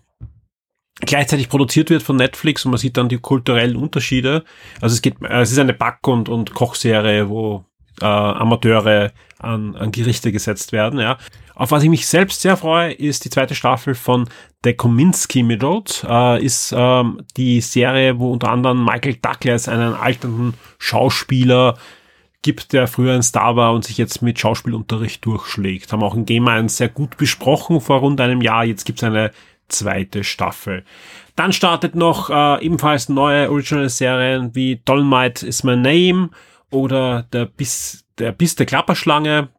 [1.00, 4.44] gleichzeitig produziert wird von Netflix und man sieht dann die kulturellen Unterschiede.
[4.81, 7.64] Also es geht, es ist eine Back- und, und Kochserie, wo
[8.00, 11.18] äh, Amateure an, an Gerichte gesetzt werden, ja.
[11.61, 14.27] Auf was ich mich selbst sehr freue, ist die zweite Staffel von
[14.64, 15.92] The Kominsky Method.
[16.09, 21.77] Äh, ist ähm, die Serie, wo unter anderem Michael Douglas einen alternden Schauspieler
[22.40, 25.92] gibt, der früher ein Star war und sich jetzt mit Schauspielunterricht durchschlägt.
[25.92, 28.64] Haben auch in Game 1 sehr gut besprochen vor rund einem Jahr.
[28.64, 29.31] Jetzt gibt es eine
[29.68, 30.83] zweite Staffel.
[31.37, 36.31] Dann startet noch äh, ebenfalls neue Original-Serien wie Dolmite is My Name
[36.70, 39.51] oder der Biss, der Biss der Klapperschlange.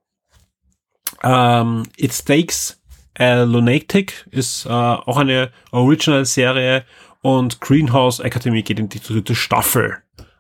[1.24, 2.80] Ähm, It Takes
[3.18, 6.86] a Lunatic ist äh, auch eine Original-Serie
[7.22, 9.98] und Greenhouse Academy geht in die dritte Staffel.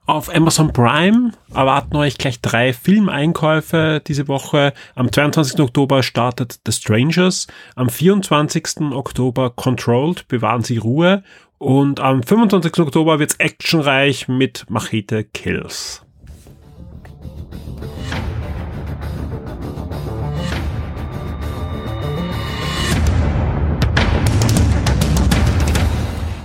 [0.07, 4.73] Auf Amazon Prime erwarten euch gleich drei Filmeinkäufe diese Woche.
[4.95, 5.59] Am 22.
[5.59, 8.91] Oktober startet The Strangers, am 24.
[8.91, 11.23] Oktober Controlled, bewahren Sie Ruhe
[11.59, 12.79] und am 25.
[12.79, 16.03] Oktober wird's actionreich mit Machete Kills.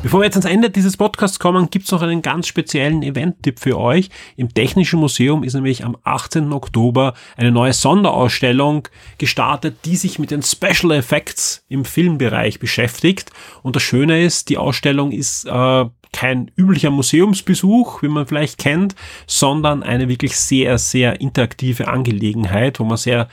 [0.06, 3.76] Bevor wir jetzt ans Ende dieses Podcasts kommen, gibt's noch einen ganz speziellen Event-Tipp für
[3.76, 4.08] euch.
[4.36, 6.52] Im Technischen Museum ist nämlich am 18.
[6.52, 8.86] Oktober eine neue Sonderausstellung
[9.18, 13.32] gestartet, die sich mit den Special Effects im Filmbereich beschäftigt.
[13.64, 18.94] Und das Schöne ist, die Ausstellung ist äh, kein üblicher Museumsbesuch, wie man vielleicht kennt,
[19.26, 23.26] sondern eine wirklich sehr, sehr interaktive Angelegenheit, wo man sehr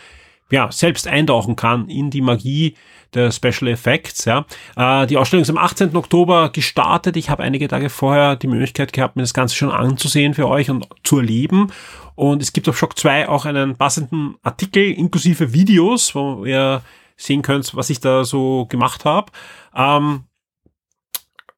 [0.53, 2.75] ja, selbst eintauchen kann in die Magie
[3.15, 4.25] der Special Effects.
[4.25, 4.45] Ja.
[4.75, 5.95] Äh, die Ausstellung ist am 18.
[5.95, 7.17] Oktober gestartet.
[7.17, 10.69] Ich habe einige Tage vorher die Möglichkeit gehabt, mir das Ganze schon anzusehen für euch
[10.69, 11.71] und zu erleben.
[12.13, 16.83] Und es gibt auf Shock 2 auch einen passenden Artikel inklusive Videos, wo ihr
[17.17, 19.31] sehen könnt, was ich da so gemacht habe.
[19.75, 20.25] Ähm,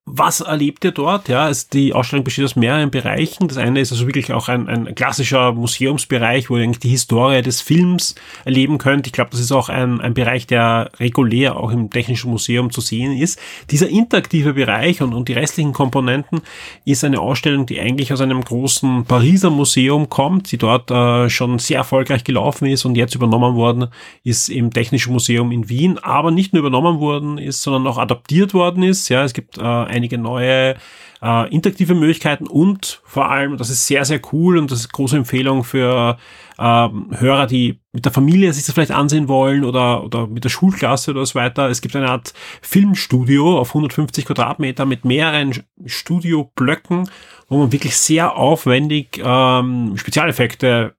[0.08, 1.30] was erlebt ihr dort?
[1.30, 3.48] Ja, also die Ausstellung besteht aus mehreren Bereichen.
[3.48, 7.42] Das eine ist also wirklich auch ein, ein klassischer Museumsbereich, wo ihr eigentlich die Historie
[7.42, 8.14] des Films
[8.46, 9.08] erleben könnt.
[9.08, 12.82] Ich glaube, das ist auch ein, ein Bereich, der regulär auch im Technischen Museum zu
[12.82, 13.40] sehen ist.
[13.72, 16.42] Dieser interaktive Bereich und, und die restlichen Komponenten
[16.86, 21.58] ist eine Ausstellung, die eigentlich aus einem großen Pariser Museum kommt, die dort äh, schon
[21.58, 23.88] sehr erfolgreich gelaufen ist und jetzt übernommen worden
[24.24, 28.54] ist im Technischen Museum in Wien, aber nicht nur übernommen worden ist, sondern auch adaptiert
[28.54, 29.10] worden ist.
[29.10, 30.76] Ja, es gibt äh, einige neue
[31.22, 35.18] äh, interaktive Möglichkeiten und vor allem, das ist sehr, sehr cool und das ist große
[35.18, 36.18] Empfehlung für
[36.60, 40.50] ähm, Hörer, die mit der Familie sich das vielleicht ansehen wollen oder, oder mit der
[40.50, 41.70] Schulklasse oder so weiter.
[41.70, 45.54] Es gibt eine Art Filmstudio auf 150 Quadratmeter mit mehreren
[45.86, 47.10] Studioblöcken,
[47.50, 50.96] wo man wirklich sehr aufwendig ähm, Spezialeffekte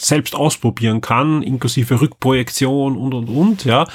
[0.00, 3.86] selbst ausprobieren kann, inklusive Rückprojektion und und und, ja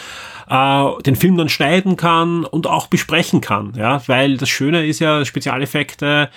[0.49, 4.99] äh, den Film dann schneiden kann und auch besprechen kann, ja, weil das Schöne ist
[4.99, 6.29] ja, Spezialeffekte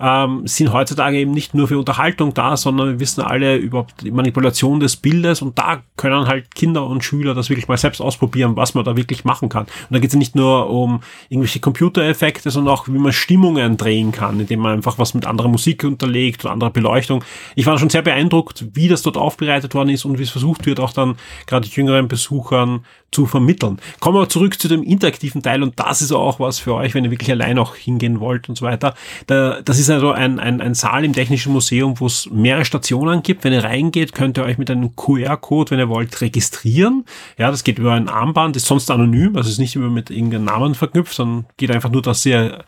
[0.00, 4.10] ähm, sind heutzutage eben nicht nur für Unterhaltung da, sondern wir wissen alle über die
[4.10, 8.56] Manipulation des Bildes und da können halt Kinder und Schüler das wirklich mal selbst ausprobieren,
[8.56, 9.64] was man da wirklich machen kann.
[9.64, 14.12] Und da geht es nicht nur um irgendwelche Computereffekte, sondern auch, wie man Stimmungen drehen
[14.12, 17.24] kann, indem man einfach was mit anderer Musik unterlegt oder anderer Beleuchtung.
[17.54, 20.66] Ich war schon sehr beeindruckt, wie das dort aufbereitet worden ist und wie es versucht
[20.66, 23.78] wird, auch dann gerade jüngeren Besuchern zu vermitteln.
[24.00, 27.04] Kommen wir zurück zu dem interaktiven Teil und das ist auch was für euch, wenn
[27.04, 28.94] ihr wirklich allein auch hingehen wollt und so weiter.
[29.26, 33.22] Da, das ist also ein, ein, ein Saal im Technischen Museum, wo es mehrere Stationen
[33.22, 33.44] gibt.
[33.44, 37.04] Wenn ihr reingeht, könnt ihr euch mit einem QR-Code, wenn ihr wollt, registrieren.
[37.38, 40.44] Ja, das geht über ein Armband, ist sonst anonym, also ist nicht immer mit irgendeinem
[40.44, 42.64] Namen verknüpft, sondern geht einfach nur, dass ihr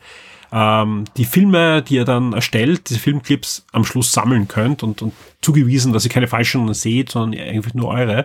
[0.57, 5.13] ähm, die Filme, die ihr dann erstellt, diese Filmclips am Schluss sammeln könnt und, und
[5.43, 8.25] zugewiesen, dass ihr keine falschen seht, sondern einfach nur eure.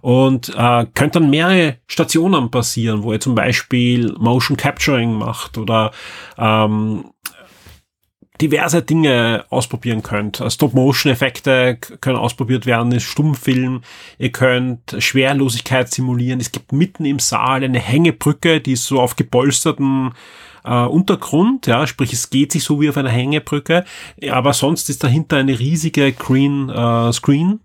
[0.00, 5.92] Und äh, könnt dann mehrere Stationen passieren, wo ihr zum Beispiel Motion Capturing macht oder
[6.36, 7.04] ähm,
[8.40, 10.42] diverse Dinge ausprobieren könnt.
[10.48, 13.82] Stop-Motion-Effekte können ausprobiert werden, ist Stummfilm.
[14.18, 16.40] Ihr könnt Schwerlosigkeit simulieren.
[16.40, 20.12] Es gibt mitten im Saal eine Hängebrücke, die ist so auf gepolsterten
[20.64, 23.84] äh, Untergrund, ja, sprich es geht sich so wie auf einer Hängebrücke,
[24.30, 27.60] aber sonst ist dahinter eine riesige Green äh, Screen.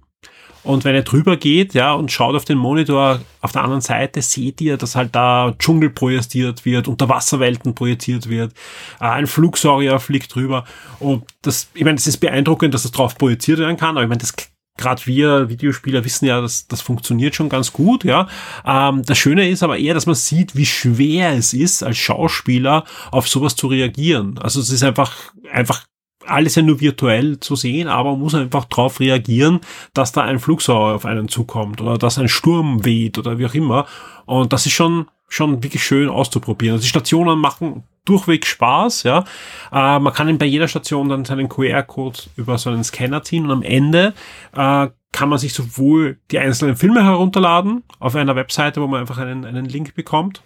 [0.64, 4.22] Und wenn ihr drüber geht, ja, und schaut auf den Monitor auf der anderen Seite,
[4.22, 8.54] seht ihr, dass halt da Dschungel projiziert wird, Unterwasserwelten projiziert wird,
[9.02, 10.64] äh, ein Flugsaurier fliegt drüber.
[11.00, 14.10] Und das, ich meine, es ist beeindruckend, dass das drauf projiziert werden kann, aber ich
[14.10, 14.34] meine, das
[14.78, 18.28] gerade wir Videospieler wissen ja, dass das funktioniert schon ganz gut, ja.
[18.66, 22.84] Ähm, das Schöne ist aber eher, dass man sieht, wie schwer es ist, als Schauspieler
[23.12, 24.38] auf sowas zu reagieren.
[24.40, 25.14] Also es ist einfach,
[25.52, 25.86] einfach
[26.26, 29.60] alles ja nur virtuell zu sehen, aber man muss einfach darauf reagieren,
[29.94, 33.54] dass da ein Flugsauer auf einen zukommt oder dass ein Sturm weht oder wie auch
[33.54, 33.86] immer.
[34.26, 36.76] Und das ist schon, schon wirklich schön auszuprobieren.
[36.76, 39.24] Also die Stationen machen durchweg Spaß, ja.
[39.72, 43.52] Äh, man kann bei jeder Station dann seinen QR-Code über so einen Scanner ziehen und
[43.52, 44.14] am Ende
[44.56, 49.18] äh, kann man sich sowohl die einzelnen Filme herunterladen auf einer Webseite, wo man einfach
[49.18, 50.44] einen, einen Link bekommt,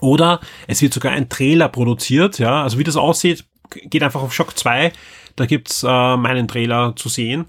[0.00, 2.62] oder es wird sogar ein Trailer produziert, ja.
[2.62, 4.92] Also wie das aussieht, geht einfach auf Shock 2,
[5.36, 7.46] da gibt's äh, meinen Trailer zu sehen.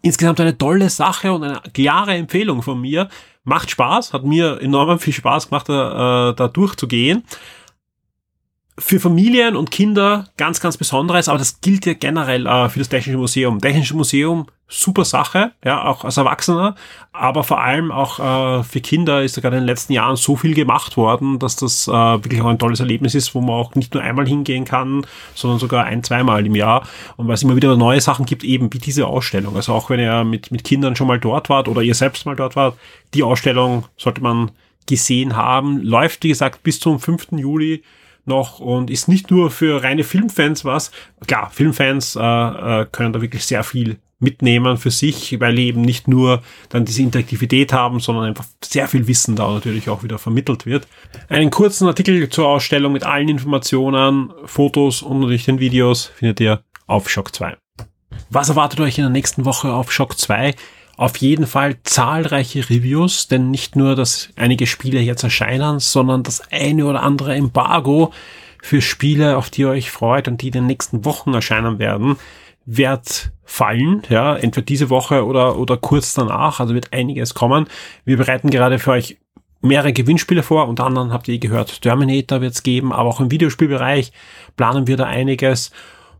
[0.00, 3.08] Insgesamt eine tolle Sache und eine klare Empfehlung von mir.
[3.48, 7.24] Macht Spaß, hat mir enorm viel Spaß gemacht, da, äh, da durchzugehen.
[8.78, 12.88] Für Familien und Kinder ganz, ganz Besonderes, aber das gilt ja generell äh, für das
[12.88, 13.60] Technische Museum.
[13.60, 16.76] Technische Museum, super Sache, ja, auch als Erwachsener,
[17.12, 20.36] aber vor allem auch äh, für Kinder ist da gerade in den letzten Jahren so
[20.36, 23.74] viel gemacht worden, dass das äh, wirklich auch ein tolles Erlebnis ist, wo man auch
[23.74, 25.04] nicht nur einmal hingehen kann,
[25.34, 26.86] sondern sogar ein, zweimal im Jahr.
[27.16, 29.56] Und weil es immer wieder neue Sachen gibt, eben wie diese Ausstellung.
[29.56, 32.36] Also auch wenn ihr mit, mit Kindern schon mal dort wart oder ihr selbst mal
[32.36, 32.76] dort wart,
[33.14, 34.52] die Ausstellung sollte man
[34.86, 35.82] gesehen haben.
[35.82, 37.28] Läuft, wie gesagt, bis zum 5.
[37.32, 37.82] Juli
[38.28, 40.90] noch und ist nicht nur für reine Filmfans was.
[41.26, 46.08] Klar, Filmfans äh, äh, können da wirklich sehr viel mitnehmen für sich, weil eben nicht
[46.08, 50.66] nur dann diese Interaktivität haben, sondern einfach sehr viel Wissen da natürlich auch wieder vermittelt
[50.66, 50.88] wird.
[51.28, 56.62] Einen kurzen Artikel zur Ausstellung mit allen Informationen, Fotos und natürlich den Videos findet ihr
[56.86, 57.56] auf Shock 2.
[58.30, 60.54] Was erwartet euch in der nächsten Woche auf Shock 2?
[60.98, 66.42] Auf jeden Fall zahlreiche Reviews, denn nicht nur, dass einige Spiele jetzt erscheinen, sondern das
[66.50, 68.12] eine oder andere Embargo
[68.64, 72.16] für Spiele, auf die ihr euch freut und die in den nächsten Wochen erscheinen werden,
[72.66, 77.68] wird fallen, ja, entweder diese Woche oder, oder kurz danach, also wird einiges kommen.
[78.04, 79.18] Wir bereiten gerade für euch
[79.60, 83.30] mehrere Gewinnspiele vor, unter anderem habt ihr gehört, Terminator wird es geben, aber auch im
[83.30, 84.10] Videospielbereich
[84.56, 85.70] planen wir da einiges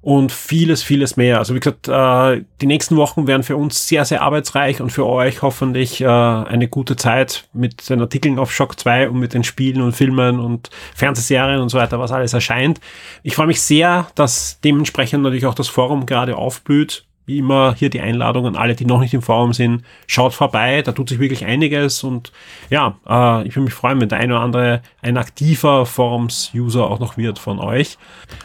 [0.01, 1.39] und vieles, vieles mehr.
[1.39, 5.07] Also wie gesagt, äh, die nächsten Wochen werden für uns sehr, sehr arbeitsreich und für
[5.07, 9.45] euch hoffentlich äh, eine gute Zeit mit den Artikeln auf Shock 2 und mit den
[9.45, 12.81] Spielen und Filmen und Fernsehserien und so weiter, was alles erscheint.
[13.23, 17.91] Ich freue mich sehr, dass dementsprechend natürlich auch das Forum gerade aufblüht wie immer hier
[17.91, 19.85] die Einladung an alle, die noch nicht im Forum sind.
[20.07, 22.33] Schaut vorbei, da tut sich wirklich einiges und
[22.71, 27.01] ja, äh, ich würde mich freuen, wenn der eine oder andere ein aktiver Forums-User auch
[27.01, 27.99] noch wird von euch.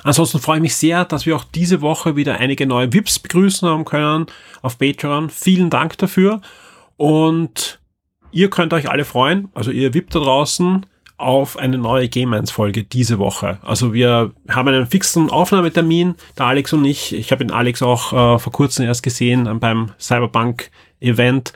[0.04, 3.68] Ansonsten freue ich mich sehr, dass wir auch diese Woche wieder einige neue VIPs begrüßen
[3.68, 4.26] haben können
[4.62, 5.30] auf Patreon.
[5.30, 6.42] Vielen Dank dafür
[6.98, 7.80] und
[8.32, 10.86] ihr könnt euch alle freuen, also ihr VIP da draußen
[11.24, 13.58] auf eine neue Game 1 Folge diese Woche.
[13.64, 17.14] Also wir haben einen fixen Aufnahmetermin, der Alex und ich.
[17.14, 20.70] Ich habe den Alex auch äh, vor kurzem erst gesehen beim Cyberpunk
[21.00, 21.54] Event.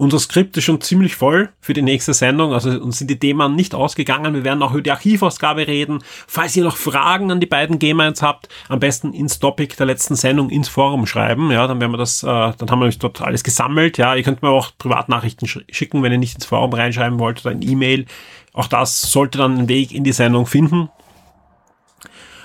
[0.00, 3.54] Unser Skript ist schon ziemlich voll für die nächste Sendung, also uns sind die Themen
[3.54, 4.32] nicht ausgegangen.
[4.32, 5.98] Wir werden auch über die Archivausgabe reden.
[6.26, 9.84] Falls ihr noch Fragen an die beiden Game 1 habt, am besten ins Topic der
[9.84, 11.50] letzten Sendung ins Forum schreiben.
[11.50, 13.98] Ja, dann werden wir das, äh, dann haben wir dort alles gesammelt.
[13.98, 17.54] Ja, ihr könnt mir auch Privatnachrichten schicken, wenn ihr nicht ins Forum reinschreiben wollt oder
[17.54, 18.06] ein E-Mail.
[18.52, 20.90] Auch das sollte dann einen Weg in die Sendung finden.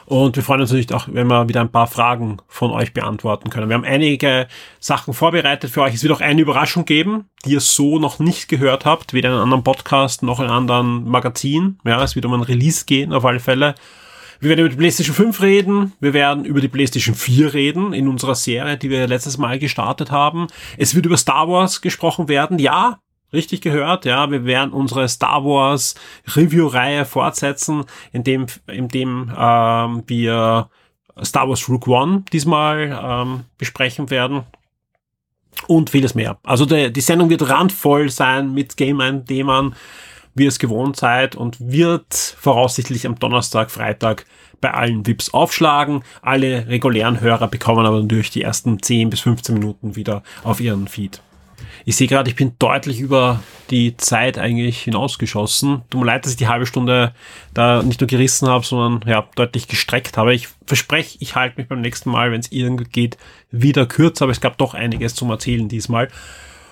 [0.05, 3.49] Und wir freuen uns natürlich auch, wenn wir wieder ein paar Fragen von euch beantworten
[3.49, 3.69] können.
[3.69, 4.47] Wir haben einige
[4.79, 5.95] Sachen vorbereitet für euch.
[5.95, 9.35] Es wird auch eine Überraschung geben, die ihr so noch nicht gehört habt, weder in
[9.35, 11.79] einem anderen Podcast noch in einem anderen Magazin.
[11.85, 13.73] Ja, es wird um ein Release gehen, auf alle Fälle.
[14.39, 15.93] Wir werden über die PlayStation 5 reden.
[15.99, 20.11] Wir werden über die PlayStation 4 reden in unserer Serie, die wir letztes Mal gestartet
[20.11, 20.47] haben.
[20.77, 22.59] Es wird über Star Wars gesprochen werden.
[22.59, 22.99] Ja,
[23.33, 25.95] richtig gehört, ja, wir werden unsere Star Wars
[26.35, 30.69] Review-Reihe fortsetzen, indem, indem ähm, wir
[31.23, 34.43] Star Wars Rook One diesmal ähm, besprechen werden
[35.67, 36.37] und vieles mehr.
[36.43, 39.75] Also der, die Sendung wird randvoll sein mit Game-Themen,
[40.33, 44.25] wie ihr es gewohnt seid und wird voraussichtlich am Donnerstag, Freitag
[44.59, 46.03] bei allen VIPs aufschlagen.
[46.21, 50.87] Alle regulären Hörer bekommen aber natürlich die ersten 10 bis 15 Minuten wieder auf ihren
[50.87, 51.21] Feed.
[51.87, 55.83] Ich sehe gerade, ich bin deutlich über die Zeit eigentlich hinausgeschossen.
[55.89, 57.13] Tut mir leid, dass ich die halbe Stunde
[57.53, 60.33] da nicht nur gerissen habe, sondern ja, deutlich gestreckt habe.
[60.33, 63.17] Ich verspreche, ich halte mich beim nächsten Mal, wenn es irgendwie geht,
[63.51, 66.09] wieder kürzer, aber es gab doch einiges zum Erzählen diesmal.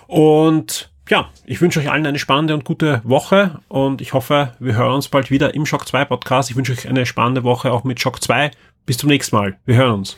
[0.07, 4.75] Und ja, ich wünsche euch allen eine spannende und gute Woche und ich hoffe, wir
[4.75, 6.49] hören uns bald wieder im Shock 2 Podcast.
[6.49, 8.49] Ich wünsche euch eine spannende Woche auch mit Shock 2.
[8.85, 9.57] Bis zum nächsten Mal.
[9.65, 10.17] Wir hören uns.